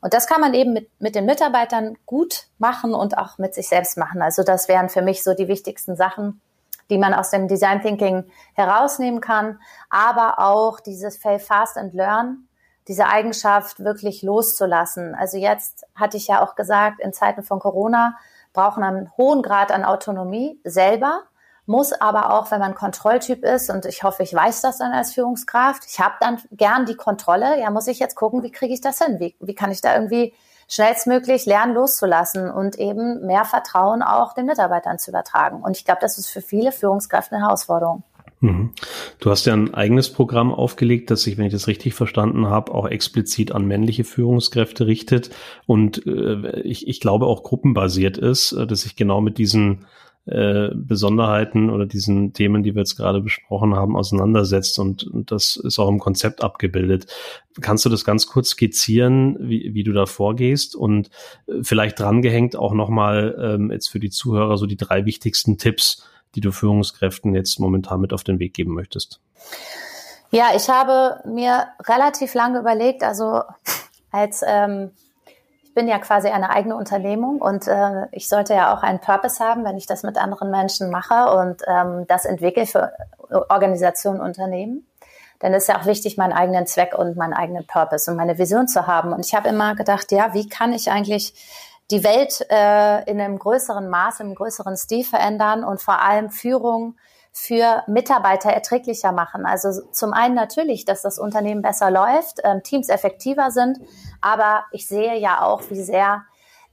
Und 0.02 0.14
das 0.14 0.28
kann 0.28 0.42
man 0.42 0.54
eben 0.54 0.74
mit, 0.74 0.90
mit 1.00 1.16
den 1.16 1.26
Mitarbeitern 1.26 1.98
gut 2.06 2.48
machen 2.58 2.94
und 2.94 3.18
auch 3.18 3.38
mit 3.38 3.54
sich 3.54 3.68
selbst 3.68 3.98
machen. 3.98 4.22
Also 4.22 4.44
das 4.44 4.68
wären 4.68 4.90
für 4.90 5.02
mich 5.02 5.24
so 5.24 5.34
die 5.34 5.48
wichtigsten 5.48 5.96
Sachen, 5.96 6.42
die 6.90 6.98
man 6.98 7.14
aus 7.14 7.32
dem 7.32 7.48
Design 7.48 7.82
Thinking 7.82 8.26
herausnehmen 8.54 9.22
kann, 9.22 9.60
aber 9.90 10.40
auch 10.40 10.80
dieses 10.80 11.18
Fail 11.18 11.40
Fast 11.40 11.78
and 11.78 11.94
Learn, 11.94 12.48
diese 12.88 13.08
Eigenschaft 13.08 13.84
wirklich 13.84 14.22
loszulassen. 14.22 15.16
Also 15.16 15.38
jetzt 15.38 15.88
hatte 15.96 16.18
ich 16.18 16.28
ja 16.28 16.44
auch 16.44 16.56
gesagt, 16.56 17.00
in 17.00 17.14
Zeiten 17.14 17.42
von 17.42 17.60
Corona 17.60 18.16
brauchen 18.56 18.84
einen 18.84 19.12
hohen 19.18 19.44
Grad 19.44 19.72
an 19.72 19.86
Autonomie 19.86 20.60
selber, 20.64 21.22
muss 21.68 21.94
aber 21.94 22.34
auch, 22.34 22.50
wenn 22.52 22.60
man 22.60 22.76
Kontrolltyp 22.76 23.44
ist, 23.44 23.70
und 23.70 23.86
ich 23.86 24.04
hoffe, 24.04 24.24
ich 24.24 24.34
weiß 24.34 24.62
das 24.62 24.78
dann 24.80 24.92
als 24.92 25.14
Führungskraft, 25.14 25.84
ich 25.88 26.00
habe 26.00 26.16
dann 26.20 26.42
gern 26.52 26.86
die 26.86 26.96
Kontrolle, 26.96 27.60
ja, 27.60 27.70
muss 27.70 27.88
ich 27.88 28.00
jetzt 28.00 28.16
gucken, 28.16 28.44
wie 28.44 28.52
kriege 28.52 28.74
ich 28.74 28.82
das 28.82 29.00
hin? 29.00 29.20
Wie, 29.20 29.36
wie 29.40 29.56
kann 29.56 29.72
ich 29.72 29.82
da 29.82 29.94
irgendwie 29.94 30.34
schnellstmöglich 30.68 31.46
lernen 31.46 31.74
loszulassen 31.74 32.50
und 32.50 32.78
eben 32.78 33.26
mehr 33.26 33.46
Vertrauen 33.46 34.02
auch 34.02 34.34
den 34.34 34.46
Mitarbeitern 34.46 34.98
zu 34.98 35.12
übertragen. 35.12 35.62
Und 35.62 35.78
ich 35.78 35.86
glaube, 35.86 36.02
das 36.02 36.18
ist 36.18 36.30
für 36.30 36.42
viele 36.42 36.72
Führungskräfte 36.72 37.36
eine 37.36 37.46
Herausforderung. 37.46 38.04
Mhm. 38.46 38.70
Du 39.20 39.32
hast 39.32 39.46
ja 39.46 39.54
ein 39.54 39.74
eigenes 39.74 40.12
Programm 40.12 40.54
aufgelegt, 40.54 41.10
das 41.10 41.24
sich, 41.24 41.38
wenn 41.38 41.46
ich 41.46 41.54
das 41.54 41.68
richtig 41.68 41.96
verstanden 41.96 42.48
habe, 42.48 42.74
auch 42.74 42.88
explizit 42.88 43.52
an 43.52 43.66
männliche 43.66 44.04
Führungskräfte 44.04 44.86
richtet 44.86 45.32
und 45.66 46.06
äh, 46.06 46.62
ich, 46.62 46.88
ich 46.88 47.00
glaube 47.00 47.26
auch 47.26 47.42
gruppenbasiert 47.44 48.18
ist, 48.18 48.52
äh, 48.52 48.68
dass 48.68 48.82
sich 48.82 48.96
genau 48.96 49.20
mit 49.20 49.40
diesen 49.40 49.86
äh, 50.28 50.70
Besonderheiten 50.76 51.70
oder 51.72 51.88
diesen 51.88 52.34
Themen, 52.34 52.62
die 52.62 52.76
wir 52.76 52.82
jetzt 52.82 52.96
gerade 52.96 53.22
besprochen 53.22 53.76
haben, 53.76 53.96
auseinandersetzt 53.96 54.78
und, 54.78 55.04
und 55.06 55.32
das 55.32 55.56
ist 55.56 55.80
auch 55.80 55.90
im 55.90 56.00
Konzept 56.00 56.44
abgebildet. 56.44 57.08
Kannst 57.62 57.86
du 57.86 57.90
das 57.90 58.06
ganz 58.06 58.28
kurz 58.28 58.50
skizzieren, 58.50 59.38
wie, 59.40 59.74
wie 59.74 59.84
du 59.84 59.92
da 59.92 60.06
vorgehst 60.06 60.76
und 60.76 61.10
äh, 61.48 61.64
vielleicht 61.64 62.00
drangehängt 62.00 62.56
auch 62.56 62.74
nochmal 62.74 63.36
ähm, 63.40 63.72
jetzt 63.72 63.88
für 63.88 64.00
die 64.00 64.12
Zuhörer 64.12 64.58
so 64.58 64.68
die 64.68 64.78
drei 64.78 65.06
wichtigsten 65.06 65.58
Tipps, 65.58 66.08
die 66.36 66.42
du 66.42 66.52
Führungskräften 66.52 67.34
jetzt 67.34 67.60
momentan 67.60 68.02
mit 68.02 68.14
auf 68.14 68.24
den 68.24 68.40
Weg 68.40 68.54
geben 68.54 68.74
möchtest? 68.74 69.20
Ja, 70.32 70.50
ich 70.56 70.70
habe 70.70 71.22
mir 71.26 71.68
relativ 71.88 72.34
lange 72.34 72.60
überlegt, 72.60 73.04
also 73.04 73.42
als 74.12 74.44
ähm, 74.46 74.92
bin 75.76 75.88
ja 75.88 76.00
quasi 76.00 76.30
eine 76.30 76.50
eigene 76.50 76.76
Unternehmung 76.76 77.42
und 77.42 77.68
äh, 77.68 78.08
ich 78.12 78.28
sollte 78.30 78.54
ja 78.54 78.74
auch 78.74 78.82
einen 78.82 79.00
Purpose 79.00 79.44
haben, 79.44 79.66
wenn 79.66 79.78
ich 79.78 79.86
das 79.86 80.04
mit 80.04 80.18
anderen 80.18 80.50
Menschen 80.50 80.90
mache 80.90 81.32
und 81.38 81.62
ähm, 81.68 82.08
das 82.08 82.26
entwickle 82.26 82.66
für 82.66 82.94
Organisationen, 83.50 84.22
Unternehmen. 84.22 84.88
Dann 85.40 85.54
ist 85.54 85.68
ja 85.68 85.78
auch 85.78 85.86
wichtig, 85.86 86.18
meinen 86.18 86.32
eigenen 86.32 86.66
Zweck 86.66 86.98
und 86.98 87.18
meinen 87.18 87.34
eigenen 87.34 87.68
Purpose 87.68 88.10
und 88.10 88.16
meine 88.16 88.38
Vision 88.38 88.70
zu 88.70 88.88
haben. 88.88 89.12
Und 89.12 89.26
ich 89.26 89.36
habe 89.36 89.50
immer 89.50 89.76
gedacht, 89.76 90.12
ja, 90.14 90.34
wie 90.34 90.48
kann 90.48 90.72
ich 90.72 90.90
eigentlich 90.90 91.34
die 91.92 92.04
Welt 92.04 92.46
äh, 92.50 93.10
in 93.10 93.22
einem 93.22 93.38
größeren 93.38 93.90
Maß, 93.90 94.20
im 94.22 94.36
größeren 94.36 94.76
Stil 94.76 95.04
verändern 95.04 95.64
und 95.64 95.82
vor 95.82 96.02
allem 96.02 96.30
Führung 96.30 96.96
für 97.32 97.84
Mitarbeiter 97.88 98.50
erträglicher 98.50 99.12
machen. 99.12 99.46
Also 99.46 99.82
zum 99.92 100.14
einen 100.14 100.36
natürlich, 100.36 100.86
dass 100.86 101.02
das 101.02 101.20
Unternehmen 101.20 101.62
besser 101.62 101.92
läuft, 101.92 102.40
ähm, 102.44 102.64
Teams 102.64 102.90
effektiver 102.90 103.52
sind, 103.52 103.80
aber 104.22 104.64
ich 104.72 104.88
sehe 104.88 105.18
ja 105.18 105.42
auch, 105.42 105.62
wie 105.70 105.84
sehr 105.84 106.24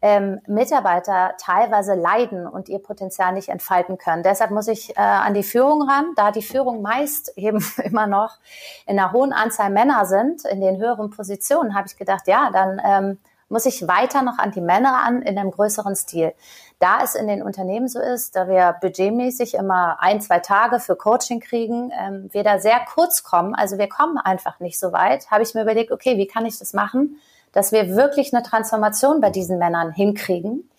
ähm, 0.02 0.40
Mitarbeiter 0.46 1.34
teilweise 1.38 1.94
leiden 1.94 2.46
und 2.46 2.68
ihr 2.68 2.80
Potenzial 2.80 3.32
nicht 3.32 3.48
entfalten 3.48 3.98
können. 3.98 4.22
Deshalb 4.22 4.50
muss 4.50 4.68
ich 4.68 4.96
äh, 4.96 5.00
an 5.00 5.34
die 5.34 5.44
Führung 5.44 5.88
ran, 5.88 6.12
da 6.16 6.32
die 6.32 6.42
Führung 6.42 6.80
meist 6.80 7.32
eben 7.36 7.64
immer 7.82 8.06
noch 8.06 8.38
in 8.86 8.98
einer 8.98 9.12
hohen 9.12 9.32
Anzahl 9.32 9.70
Männer 9.70 10.06
sind, 10.06 10.44
in 10.44 10.60
den 10.60 10.78
höheren 10.78 11.10
Positionen, 11.10 11.74
habe 11.74 11.86
ich 11.86 11.96
gedacht, 11.96 12.26
ja, 12.26 12.50
dann 12.52 12.80
ähm, 12.84 13.18
muss 13.52 13.66
ich 13.66 13.86
weiter 13.86 14.22
noch 14.22 14.38
an 14.38 14.50
die 14.50 14.62
Männer 14.62 15.04
an 15.04 15.20
in 15.20 15.38
einem 15.38 15.50
größeren 15.50 15.94
Stil. 15.94 16.32
Da 16.78 17.04
es 17.04 17.14
in 17.14 17.28
den 17.28 17.42
Unternehmen 17.42 17.86
so 17.86 18.00
ist, 18.00 18.34
da 18.34 18.48
wir 18.48 18.76
budgetmäßig 18.80 19.54
immer 19.54 19.98
ein, 20.00 20.22
zwei 20.22 20.40
Tage 20.40 20.80
für 20.80 20.96
Coaching 20.96 21.38
kriegen, 21.38 21.92
ähm, 21.96 22.30
wir 22.32 22.44
da 22.44 22.58
sehr 22.58 22.80
kurz 22.92 23.22
kommen, 23.22 23.54
also 23.54 23.76
wir 23.76 23.88
kommen 23.88 24.16
einfach 24.16 24.58
nicht 24.58 24.80
so 24.80 24.92
weit, 24.92 25.30
habe 25.30 25.42
ich 25.42 25.54
mir 25.54 25.62
überlegt, 25.62 25.92
okay, 25.92 26.16
wie 26.16 26.26
kann 26.26 26.46
ich 26.46 26.58
das 26.58 26.72
machen, 26.72 27.20
dass 27.52 27.72
wir 27.72 27.94
wirklich 27.94 28.34
eine 28.34 28.42
Transformation 28.42 29.20
bei 29.20 29.28
diesen 29.28 29.58
Männern 29.58 29.92
hinkriegen. 29.92 30.70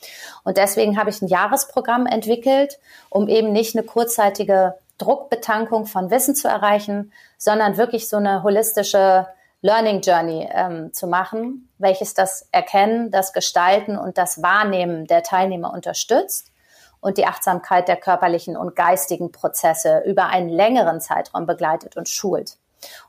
Und 0.43 0.57
deswegen 0.57 0.97
habe 0.97 1.11
ich 1.11 1.21
ein 1.21 1.27
Jahresprogramm 1.27 2.07
entwickelt, 2.07 2.79
um 3.09 3.27
eben 3.27 3.51
nicht 3.51 3.75
eine 3.75 3.85
kurzzeitige 3.85 4.73
Druckbetankung 4.97 5.85
von 5.85 6.09
Wissen 6.09 6.33
zu 6.33 6.47
erreichen, 6.47 7.11
sondern 7.37 7.77
wirklich 7.77 8.09
so 8.09 8.17
eine 8.17 8.41
holistische 8.41 9.27
Learning 9.63 10.01
Journey 10.01 10.47
ähm, 10.51 10.93
zu 10.93 11.07
machen, 11.07 11.69
welches 11.77 12.13
das 12.13 12.49
Erkennen, 12.51 13.11
das 13.11 13.31
Gestalten 13.31 13.97
und 13.97 14.17
das 14.17 14.43
Wahrnehmen 14.43 15.07
der 15.07 15.23
Teilnehmer 15.23 15.73
unterstützt 15.73 16.51
und 16.99 17.17
die 17.17 17.25
Achtsamkeit 17.25 17.87
der 17.87 17.95
körperlichen 17.95 18.57
und 18.57 18.75
geistigen 18.75 19.31
Prozesse 19.31 20.03
über 20.05 20.25
einen 20.27 20.49
längeren 20.49 20.99
Zeitraum 20.99 21.45
begleitet 21.45 21.95
und 21.95 22.09
schult. 22.09 22.57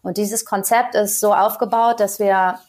Und 0.03 0.17
dieses 0.17 0.45
Konzept 0.45 0.95
ist 0.95 1.19
so 1.19 1.35
aufgebaut, 1.35 1.99
dass 1.99 2.21
wir 2.21 2.61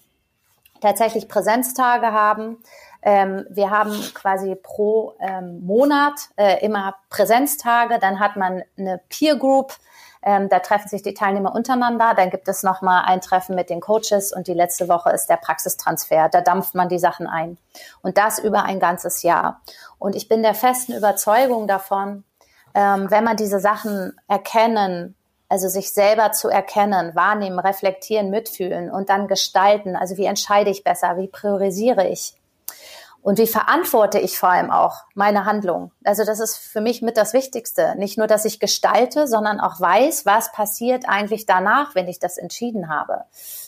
tatsächlich 0.82 1.28
Präsenztage 1.28 2.12
haben. 2.12 2.58
Ähm, 3.04 3.46
wir 3.52 3.70
haben 3.70 3.92
quasi 4.16 4.56
pro 4.56 5.14
ähm, 5.20 5.64
Monat 5.64 6.30
äh, 6.38 6.66
immer 6.66 6.96
Präsenztage. 7.12 8.00
Dann 8.00 8.20
hat 8.20 8.36
man 8.36 8.64
eine 8.80 9.00
Peer 9.10 9.36
Group. 9.36 9.76
Ähm, 10.28 10.50
da 10.50 10.58
treffen 10.60 10.90
sich 10.90 11.04
die 11.04 11.14
Teilnehmer 11.14 11.54
untereinander. 11.54 12.16
Dann 12.16 12.32
gibt 12.32 12.48
es 12.48 12.64
nochmal 12.64 13.04
ein 13.06 13.22
Treffen 13.22 13.56
mit 13.56 13.70
den 13.70 13.80
Coaches 13.80 14.34
und 14.34 14.48
die 14.48 14.54
letzte 14.54 14.90
Woche 14.90 15.12
ist 15.12 15.28
der 15.28 15.38
Praxistransfer. 15.38 16.30
Da 16.30 16.42
dampft 16.42 16.74
man 16.74 16.90
die 16.90 16.98
Sachen 16.98 17.28
ein. 17.28 17.60
Und 18.02 18.18
das 18.18 18.40
über 18.40 18.64
ein 18.64 18.80
ganzes 18.80 19.22
Jahr. 19.22 19.62
Und 20.00 20.16
ich 20.16 20.28
bin 20.28 20.42
der 20.42 20.56
festen 20.56 20.94
Überzeugung 20.94 21.68
davon, 21.68 22.24
ähm, 22.74 23.12
wenn 23.12 23.24
man 23.24 23.38
diese 23.38 23.60
Sachen 23.60 24.20
erkennen, 24.28 25.16
also 25.48 25.70
sich 25.70 25.94
selber 25.94 26.32
zu 26.32 26.50
erkennen, 26.50 27.16
wahrnehmen, 27.16 27.60
reflektieren, 27.60 28.32
mitfühlen 28.32 28.90
und 28.90 29.10
dann 29.10 29.28
gestalten. 29.28 29.96
Also 29.96 30.18
wie 30.18 30.26
entscheide 30.26 30.72
ich 30.72 30.84
besser? 30.84 31.18
Wie 31.18 31.28
priorisiere 31.28 32.08
ich? 32.08 32.36
Und 33.26 33.40
wie 33.40 33.48
verantworte 33.48 34.20
ich 34.20 34.38
vor 34.38 34.50
allem 34.50 34.70
auch 34.70 34.98
meine 35.16 35.46
Handlung? 35.46 35.92
Also 36.04 36.26
das 36.26 36.40
ist 36.40 36.58
für 36.58 36.80
mich 36.80 37.02
mit 37.02 37.18
das 37.18 37.34
Wichtigste. 37.34 37.96
Nicht 37.98 38.20
nur, 38.20 38.28
dass 38.28 38.46
ich 38.46 38.60
gestalte, 38.60 39.28
sondern 39.28 39.60
auch 39.60 39.82
weiß, 39.82 40.28
was 40.28 40.52
passiert 40.52 41.10
eigentlich 41.10 41.48
danach, 41.48 41.96
wenn 41.96 42.08
ich 42.08 42.20
das 42.20 42.38
entschieden 42.38 42.88
habe. 42.88 43.24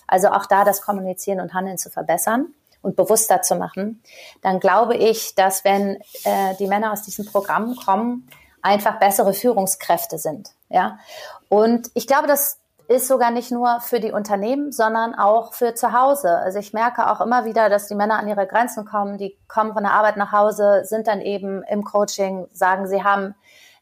Also 0.06 0.28
auch 0.28 0.46
da 0.46 0.64
das 0.64 0.84
Kommunizieren 0.84 1.40
und 1.40 1.56
Handeln 1.56 1.80
zu 1.80 1.90
verbessern 1.90 2.54
und 2.84 2.96
bewusster 2.96 3.42
zu 3.42 3.56
machen. 3.56 4.04
Dann 4.44 4.60
glaube 4.60 4.96
ich, 4.96 5.34
dass 5.34 5.64
wenn 5.64 5.96
äh, 6.24 6.54
die 6.60 6.68
Männer 6.68 6.92
aus 6.92 7.02
diesem 7.02 7.26
Programm 7.26 7.76
kommen, 7.78 8.30
einfach 8.62 9.00
bessere 9.00 9.34
Führungskräfte 9.34 10.20
sind. 10.20 10.52
Ja. 10.70 11.00
Und 11.50 11.90
ich 11.96 12.06
glaube, 12.06 12.28
das 12.28 12.60
ist 12.88 13.08
sogar 13.08 13.32
nicht 13.32 13.52
nur 13.52 13.82
für 13.82 14.00
die 14.00 14.12
Unternehmen, 14.12 14.72
sondern 14.72 15.14
auch 15.14 15.54
für 15.54 15.76
zu 15.76 15.92
Hause. 15.92 16.38
Also 16.38 16.60
ich 16.60 16.74
merke 16.74 17.12
auch 17.12 17.20
immer 17.20 17.44
wieder, 17.44 17.70
dass 17.70 17.88
die 17.88 17.96
Männer 17.96 18.18
an 18.18 18.28
ihre 18.28 18.48
Grenzen 18.48 18.86
kommen, 18.86 19.18
die 19.18 19.38
kommen 19.48 19.74
von 19.74 19.84
der 19.84 19.94
Arbeit 19.94 20.16
nach 20.16 20.32
Hause, 20.32 20.84
sind 20.86 21.08
dann 21.08 21.22
eben 21.22 21.64
im 21.64 21.84
Coaching, 21.84 22.48
sagen, 22.54 22.88
sie 22.88 23.04
haben 23.04 23.36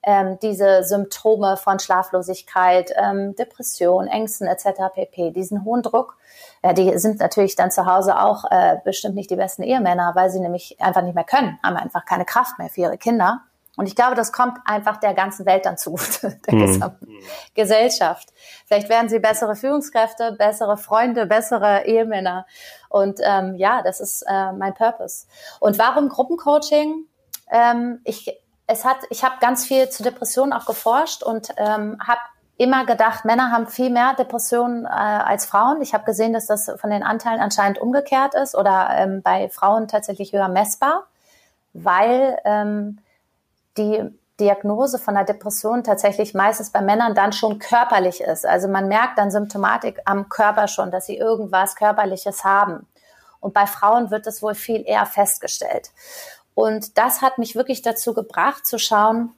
ähm, 0.06 0.40
diese 0.42 0.84
Symptome 0.84 1.58
von 1.58 1.80
Schlaflosigkeit, 1.80 2.92
ähm, 2.96 3.36
Depression, 3.36 4.08
Ängsten 4.08 4.48
etc. 4.48 4.94
pp. 4.94 5.32
Diesen 5.32 5.66
hohen 5.66 5.82
Druck, 5.84 6.18
ja, 6.64 6.74
die 6.74 6.98
sind 6.98 7.20
natürlich 7.20 7.56
dann 7.56 7.72
zu 7.72 7.86
Hause 7.86 8.20
auch 8.20 8.46
äh, 8.50 8.78
bestimmt 8.84 9.16
nicht 9.16 9.30
die 9.30 9.36
besten 9.36 9.64
Ehemänner, 9.64 10.14
weil 10.16 10.30
sie 10.30 10.40
nämlich 10.40 10.78
einfach 10.80 11.02
nicht 11.02 11.16
mehr 11.16 11.24
können, 11.24 11.60
haben 11.64 11.76
einfach 11.76 12.06
keine 12.06 12.26
Kraft 12.26 12.58
mehr 12.58 12.70
für 12.70 12.82
ihre 12.82 12.98
Kinder. 12.98 13.42
Und 13.78 13.88
ich 13.88 13.96
glaube, 13.96 14.16
das 14.16 14.32
kommt 14.32 14.58
einfach 14.66 14.98
der 14.98 15.14
ganzen 15.14 15.46
Welt 15.46 15.66
dann 15.66 15.78
zugute, 15.78 16.40
der 16.48 16.54
mhm. 16.54 16.66
gesamten 16.66 17.08
Gesellschaft. 17.54 18.34
Vielleicht 18.66 18.90
werden 18.90 19.10
sie 19.10 19.20
bessere 19.20 19.56
Führungskräfte, 19.56 20.34
bessere 20.34 20.78
Freunde, 20.78 21.26
bessere 21.26 21.86
Ehemänner. 21.86 22.46
Und 22.90 23.20
ähm, 23.24 23.56
ja, 23.56 23.82
das 23.82 24.00
ist 24.00 24.24
äh, 24.24 24.52
mein 24.54 24.74
Purpose. 24.74 25.28
Und 25.60 25.78
warum 25.78 26.10
Gruppencoaching? 26.10 27.06
Ähm, 27.52 28.00
ich 28.06 28.34
es 28.68 28.86
hat, 28.86 28.98
ich 29.10 29.24
habe 29.24 29.36
ganz 29.40 29.66
viel 29.66 29.90
zu 29.90 30.04
Depressionen 30.04 30.54
auch 30.54 30.66
geforscht 30.66 31.24
und 31.24 31.50
ähm, 31.58 31.98
habe 32.06 32.20
immer 32.58 32.86
gedacht, 32.86 33.26
Männer 33.26 33.52
haben 33.52 33.68
viel 33.68 33.90
mehr 33.90 34.14
Depressionen 34.18 34.86
äh, 34.86 34.90
als 34.90 35.46
Frauen. 35.46 35.82
Ich 35.82 35.94
habe 35.94 36.06
gesehen, 36.06 36.34
dass 36.34 36.48
das 36.48 36.72
von 36.78 36.90
den 36.90 37.04
Anteilen 37.04 37.42
anscheinend 37.42 37.80
umgekehrt 37.80 38.34
ist 38.34 38.56
oder 38.56 38.90
ähm, 38.92 39.22
bei 39.22 39.50
Frauen 39.50 39.88
tatsächlich 39.88 40.32
höher 40.32 40.48
messbar, 40.48 41.06
weil 41.74 42.40
ähm, 42.46 43.00
die 43.78 44.04
Diagnose 44.40 45.00
von 45.00 45.16
einer 45.16 45.26
Depression 45.26 45.84
tatsächlich 45.84 46.34
meistens 46.34 46.70
bei 46.70 46.82
Männern 46.82 47.16
dann 47.16 47.32
schon 47.32 47.60
körperlich 47.60 48.22
ist. 48.22 48.46
Also 48.46 48.68
man 48.68 48.88
merkt 48.88 49.18
dann 49.18 49.32
Symptomatik 49.32 50.02
am 50.06 50.28
Körper 50.28 50.68
schon, 50.68 50.92
dass 50.92 51.06
sie 51.06 51.18
irgendwas 51.18 51.76
Körperliches 51.76 52.44
haben. 52.44 52.86
Und 53.40 53.54
bei 53.54 53.66
Frauen 53.66 54.12
wird 54.12 54.28
es 54.28 54.42
wohl 54.42 54.56
viel 54.56 54.84
eher 54.86 55.06
festgestellt. 55.06 55.92
Und 56.54 56.98
das 56.98 57.22
hat 57.22 57.38
mich 57.38 57.56
wirklich 57.56 57.82
dazu 57.82 58.14
gebracht 58.14 58.66
zu 58.66 58.78
schauen, 58.78 59.32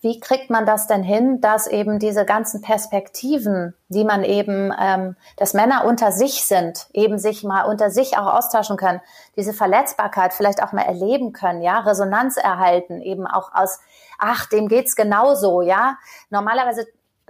wie 0.00 0.20
kriegt 0.20 0.50
man 0.50 0.64
das 0.64 0.86
denn 0.86 1.02
hin, 1.02 1.40
dass 1.40 1.66
eben 1.66 1.98
diese 1.98 2.24
ganzen 2.24 2.60
Perspektiven, 2.60 3.74
die 3.88 4.04
man 4.04 4.22
eben, 4.22 4.72
ähm, 4.78 5.16
dass 5.36 5.54
Männer 5.54 5.84
unter 5.84 6.12
sich 6.12 6.44
sind, 6.44 6.86
eben 6.92 7.18
sich 7.18 7.42
mal 7.42 7.62
unter 7.62 7.90
sich 7.90 8.16
auch 8.16 8.32
austauschen 8.32 8.76
können, 8.76 9.00
diese 9.36 9.52
Verletzbarkeit 9.52 10.32
vielleicht 10.32 10.62
auch 10.62 10.72
mal 10.72 10.82
erleben 10.82 11.32
können, 11.32 11.62
ja, 11.62 11.80
Resonanz 11.80 12.36
erhalten, 12.36 13.00
eben 13.00 13.26
auch 13.26 13.52
aus, 13.54 13.80
ach, 14.18 14.46
dem 14.46 14.68
geht's 14.68 14.94
genauso, 14.94 15.62
ja. 15.62 15.96
Normalerweise 16.30 16.86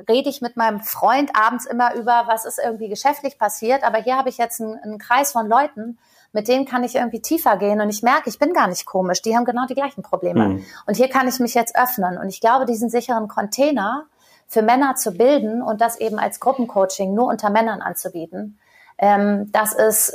rede 0.09 0.29
ich 0.29 0.43
mit 0.43 0.57
meinem 0.57 0.81
Freund 0.81 1.31
abends 1.35 1.67
immer 1.67 1.95
über, 1.95 2.25
was 2.27 2.45
ist 2.45 2.59
irgendwie 2.63 2.89
geschäftlich 2.89 3.39
passiert, 3.39 3.83
aber 3.83 3.99
hier 3.99 4.17
habe 4.17 4.29
ich 4.29 4.39
jetzt 4.39 4.61
einen, 4.61 4.79
einen 4.79 4.99
Kreis 4.99 5.33
von 5.33 5.49
Leuten, 5.49 5.99
mit 6.33 6.49
denen 6.49 6.67
kann 6.67 6.85
ich 6.85 6.95
irgendwie 6.95 7.21
tiefer 7.21 7.57
gehen 7.57 7.81
und 7.81 7.89
ich 7.89 8.03
merke, 8.03 8.29
ich 8.29 8.39
bin 8.39 8.53
gar 8.53 8.69
nicht 8.69 8.85
komisch, 8.87 9.23
die 9.23 9.37
haben 9.37 9.45
genau 9.45 9.67
die 9.67 9.75
gleichen 9.75 10.03
Probleme. 10.03 10.49
Mhm. 10.49 10.65
Und 10.87 10.97
hier 10.97 11.09
kann 11.09 11.27
ich 11.27 11.41
mich 11.41 11.55
jetzt 11.55 11.77
öffnen. 11.77 12.19
Und 12.19 12.29
ich 12.29 12.41
glaube, 12.41 12.67
diesen 12.67 12.91
sicheren 12.91 13.29
Container 13.29 14.05
für 14.47 14.63
Männer 14.63 14.95
zu 14.95 15.13
bilden 15.13 15.63
und 15.63 15.81
das 15.81 15.99
eben 15.99 16.19
als 16.19 16.41
Gruppencoaching 16.41 17.15
nur 17.15 17.29
unter 17.29 17.51
Männern 17.51 17.81
anzubieten, 17.81 18.59
ähm, 18.99 19.51
das 19.53 19.73
ist 19.73 20.15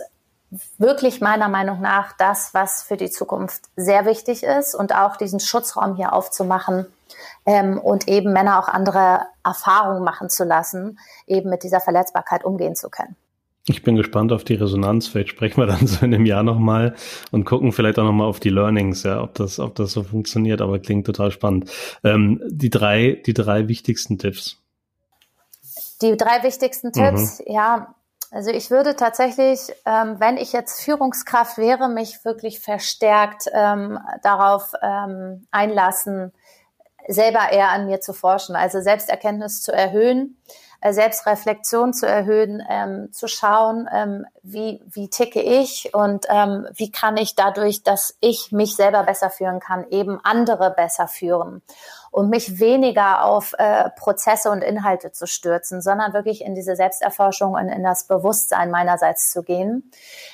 wirklich 0.77 1.21
meiner 1.21 1.49
Meinung 1.49 1.81
nach 1.81 2.13
das, 2.17 2.53
was 2.53 2.83
für 2.83 2.97
die 2.97 3.09
Zukunft 3.09 3.63
sehr 3.75 4.05
wichtig 4.05 4.43
ist 4.43 4.75
und 4.75 4.93
auch 4.95 5.15
diesen 5.15 5.39
Schutzraum 5.39 5.95
hier 5.95 6.13
aufzumachen 6.13 6.85
ähm, 7.45 7.79
und 7.79 8.07
eben 8.07 8.33
Männer 8.33 8.59
auch 8.59 8.67
andere 8.67 9.21
Erfahrungen 9.43 10.03
machen 10.03 10.29
zu 10.29 10.43
lassen, 10.43 10.99
eben 11.25 11.49
mit 11.49 11.63
dieser 11.63 11.79
Verletzbarkeit 11.79 12.43
umgehen 12.43 12.75
zu 12.75 12.89
können. 12.89 13.15
Ich 13.67 13.81
bin 13.81 13.95
gespannt 13.95 14.33
auf 14.33 14.43
die 14.43 14.55
Resonanz. 14.55 15.07
Vielleicht 15.07 15.29
sprechen 15.29 15.61
wir 15.61 15.67
dann 15.67 15.87
so 15.87 16.05
in 16.05 16.13
einem 16.13 16.25
Jahr 16.25 16.43
nochmal 16.43 16.95
und 17.31 17.45
gucken 17.45 17.71
vielleicht 17.71 17.97
auch 17.97 18.03
nochmal 18.03 18.27
auf 18.27 18.39
die 18.39 18.49
Learnings, 18.49 19.03
ja, 19.03 19.21
ob 19.21 19.33
das, 19.35 19.59
ob 19.59 19.75
das 19.75 19.91
so 19.91 20.03
funktioniert, 20.03 20.61
aber 20.61 20.79
klingt 20.79 21.05
total 21.05 21.31
spannend. 21.31 21.71
Ähm, 22.03 22.41
die 22.45 22.69
drei, 22.69 23.21
die 23.25 23.33
drei 23.33 23.67
wichtigsten 23.67 24.17
Tipps. 24.17 24.57
Die 26.01 26.17
drei 26.17 26.43
wichtigsten 26.43 26.91
Tipps, 26.91 27.39
mhm. 27.39 27.53
ja. 27.53 27.95
Also 28.31 28.49
ich 28.49 28.71
würde 28.71 28.95
tatsächlich, 28.95 29.59
ähm, 29.85 30.15
wenn 30.19 30.37
ich 30.37 30.53
jetzt 30.53 30.81
Führungskraft 30.81 31.59
wäre, 31.59 31.87
mich 31.87 32.25
wirklich 32.25 32.59
verstärkt 32.59 33.45
ähm, 33.53 33.99
darauf 34.23 34.73
ähm, 34.81 35.45
einlassen, 35.51 36.33
selber 37.07 37.51
eher 37.51 37.69
an 37.69 37.85
mir 37.85 38.01
zu 38.01 38.11
forschen, 38.11 38.55
also 38.55 38.81
Selbsterkenntnis 38.81 39.61
zu 39.61 39.71
erhöhen 39.71 40.37
Selbstreflexion 40.91 41.93
zu 41.93 42.05
erhöhen, 42.05 42.61
ähm, 42.69 43.13
zu 43.13 43.27
schauen, 43.27 43.87
ähm, 43.93 44.25
wie, 44.41 44.81
wie 44.85 45.07
ticke 45.07 45.41
ich 45.41 45.93
und 45.93 46.25
ähm, 46.29 46.67
wie 46.73 46.91
kann 46.91 47.15
ich 47.15 47.35
dadurch, 47.35 47.83
dass 47.83 48.17
ich 48.19 48.51
mich 48.51 48.75
selber 48.75 49.03
besser 49.03 49.29
führen 49.29 49.59
kann, 49.61 49.87
eben 49.89 50.19
andere 50.23 50.71
besser 50.71 51.07
führen. 51.07 51.61
Und 52.11 52.29
mich 52.29 52.59
weniger 52.59 53.23
auf 53.23 53.53
äh, 53.57 53.89
Prozesse 53.91 54.51
und 54.51 54.63
Inhalte 54.63 55.11
zu 55.11 55.25
stürzen, 55.25 55.81
sondern 55.81 56.13
wirklich 56.13 56.43
in 56.43 56.53
diese 56.53 56.75
Selbsterforschung 56.75 57.53
und 57.53 57.69
in 57.69 57.83
das 57.83 58.05
Bewusstsein 58.05 58.69
meinerseits 58.69 59.31
zu 59.31 59.41
gehen, 59.41 59.89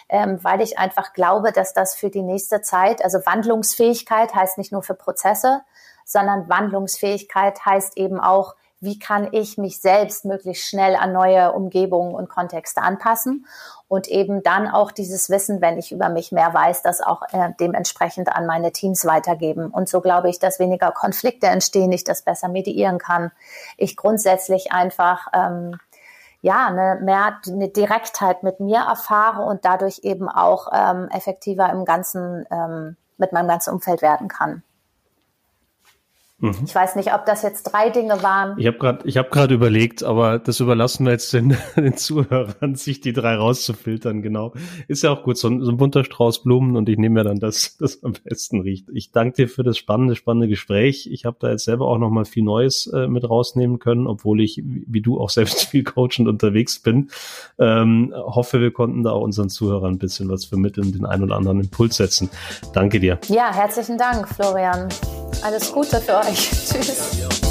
ähm, 0.09 0.39
weil 0.41 0.61
ich 0.61 0.77
einfach 0.77 1.13
glaube, 1.13 1.51
dass 1.51 1.73
das 1.73 1.95
für 1.95 2.09
die 2.09 2.23
nächste 2.23 2.61
Zeit, 2.61 3.01
also 3.01 3.19
Wandlungsfähigkeit 3.25 4.35
heißt 4.35 4.57
nicht 4.57 4.73
nur 4.73 4.83
für 4.83 4.95
Prozesse, 4.95 5.61
sondern 6.03 6.49
Wandlungsfähigkeit 6.49 7.63
heißt 7.65 7.95
eben 7.95 8.19
auch, 8.19 8.55
wie 8.81 8.97
kann 8.97 9.27
ich 9.31 9.57
mich 9.57 9.81
selbst 9.81 10.25
möglichst 10.25 10.69
schnell 10.69 10.95
an 10.95 11.11
neue 11.11 11.51
Umgebungen 11.51 12.15
und 12.15 12.29
Kontexte 12.29 12.81
anpassen 12.81 13.45
und 13.87 14.07
eben 14.07 14.43
dann 14.43 14.67
auch 14.67 14.91
dieses 14.91 15.29
Wissen, 15.29 15.61
wenn 15.61 15.77
ich 15.77 15.91
über 15.91 16.09
mich 16.09 16.31
mehr 16.31 16.53
weiß, 16.53 16.81
das 16.81 17.01
auch 17.01 17.23
äh, 17.31 17.51
dementsprechend 17.59 18.29
an 18.29 18.45
meine 18.45 18.71
Teams 18.71 19.05
weitergeben. 19.05 19.67
Und 19.67 19.89
so 19.89 19.99
glaube 19.99 20.29
ich, 20.29 20.39
dass 20.39 20.59
weniger 20.59 20.91
Konflikte 20.91 21.47
entstehen, 21.47 21.91
ich 21.91 22.03
das 22.03 22.21
besser 22.21 22.47
mediieren 22.47 22.99
kann. 22.99 23.31
Ich 23.77 23.97
grundsätzlich 23.97 24.71
einfach 24.71 25.27
ähm, 25.33 25.77
ja 26.41 26.67
eine 26.67 26.99
mehr 27.01 27.39
eine 27.47 27.67
Direktheit 27.67 28.43
mit 28.43 28.59
mir 28.59 28.79
erfahre 28.79 29.41
und 29.43 29.65
dadurch 29.65 30.01
eben 30.03 30.29
auch 30.29 30.67
ähm, 30.71 31.09
effektiver 31.09 31.69
im 31.69 31.83
ganzen 31.83 32.45
ähm, 32.51 32.95
mit 33.17 33.33
meinem 33.33 33.49
ganzen 33.49 33.73
Umfeld 33.73 34.01
werden 34.01 34.29
kann. 34.29 34.63
Mhm. 36.39 36.55
Ich 36.65 36.73
weiß 36.73 36.95
nicht, 36.95 37.13
ob 37.13 37.25
das 37.25 37.41
jetzt 37.41 37.63
drei 37.63 37.89
Dinge 37.89 38.23
waren. 38.23 38.57
Ich 38.57 38.67
habe 38.67 38.77
gerade 38.77 39.07
ich 39.07 39.17
hab 39.17 39.31
gerade 39.31 39.53
überlegt, 39.53 40.03
aber 40.03 40.39
das 40.39 40.59
überlassen 40.59 41.05
wir 41.05 41.11
jetzt 41.11 41.33
den, 41.33 41.57
den 41.75 41.97
Zuhörern, 41.97 42.75
sich 42.75 43.01
die 43.01 43.13
drei 43.13 43.35
rauszufiltern, 43.35 44.21
genau. 44.21 44.53
Ist 44.87 45.03
ja 45.03 45.11
auch 45.11 45.23
gut, 45.23 45.37
so 45.37 45.49
ein, 45.49 45.61
so 45.61 45.71
ein 45.71 45.77
bunter 45.77 46.03
Strauß 46.03 46.43
Blumen 46.43 46.75
und 46.75 46.87
ich 46.87 46.97
nehme 46.97 47.15
mir 47.15 47.23
dann 47.23 47.39
das, 47.39 47.77
das 47.77 48.03
am 48.03 48.13
besten 48.23 48.61
riecht. 48.61 48.87
Ich 48.93 49.11
danke 49.11 49.35
dir 49.35 49.49
für 49.49 49.63
das 49.63 49.77
spannende, 49.77 50.15
spannende 50.15 50.47
Gespräch. 50.47 51.09
Ich 51.11 51.25
habe 51.25 51.37
da 51.39 51.49
jetzt 51.49 51.65
selber 51.65 51.87
auch 51.87 51.97
nochmal 51.97 52.25
viel 52.25 52.43
Neues 52.43 52.87
äh, 52.87 53.07
mit 53.07 53.29
rausnehmen 53.29 53.79
können, 53.79 54.07
obwohl 54.07 54.41
ich, 54.41 54.61
wie 54.63 55.01
du, 55.01 55.19
auch 55.19 55.29
selbst 55.29 55.65
viel 55.69 55.83
coachend 55.83 56.27
unterwegs 56.27 56.79
bin. 56.79 57.09
Ähm, 57.57 58.13
hoffe, 58.15 58.61
wir 58.61 58.71
konnten 58.71 59.03
da 59.03 59.11
auch 59.11 59.21
unseren 59.21 59.49
Zuhörern 59.49 59.95
ein 59.95 59.99
bisschen 59.99 60.29
was 60.29 60.45
vermitteln, 60.45 60.93
den 60.93 61.05
einen 61.05 61.23
oder 61.23 61.35
anderen 61.35 61.59
Impuls 61.59 61.97
setzen. 61.97 62.29
Danke 62.73 62.99
dir. 62.99 63.19
Ja, 63.27 63.53
herzlichen 63.53 63.97
Dank, 63.97 64.27
Florian. 64.29 64.87
Alles 65.41 65.71
Gute 65.71 66.01
für 66.01 66.17
euch. 66.17 66.49
Tschüss. 66.71 67.48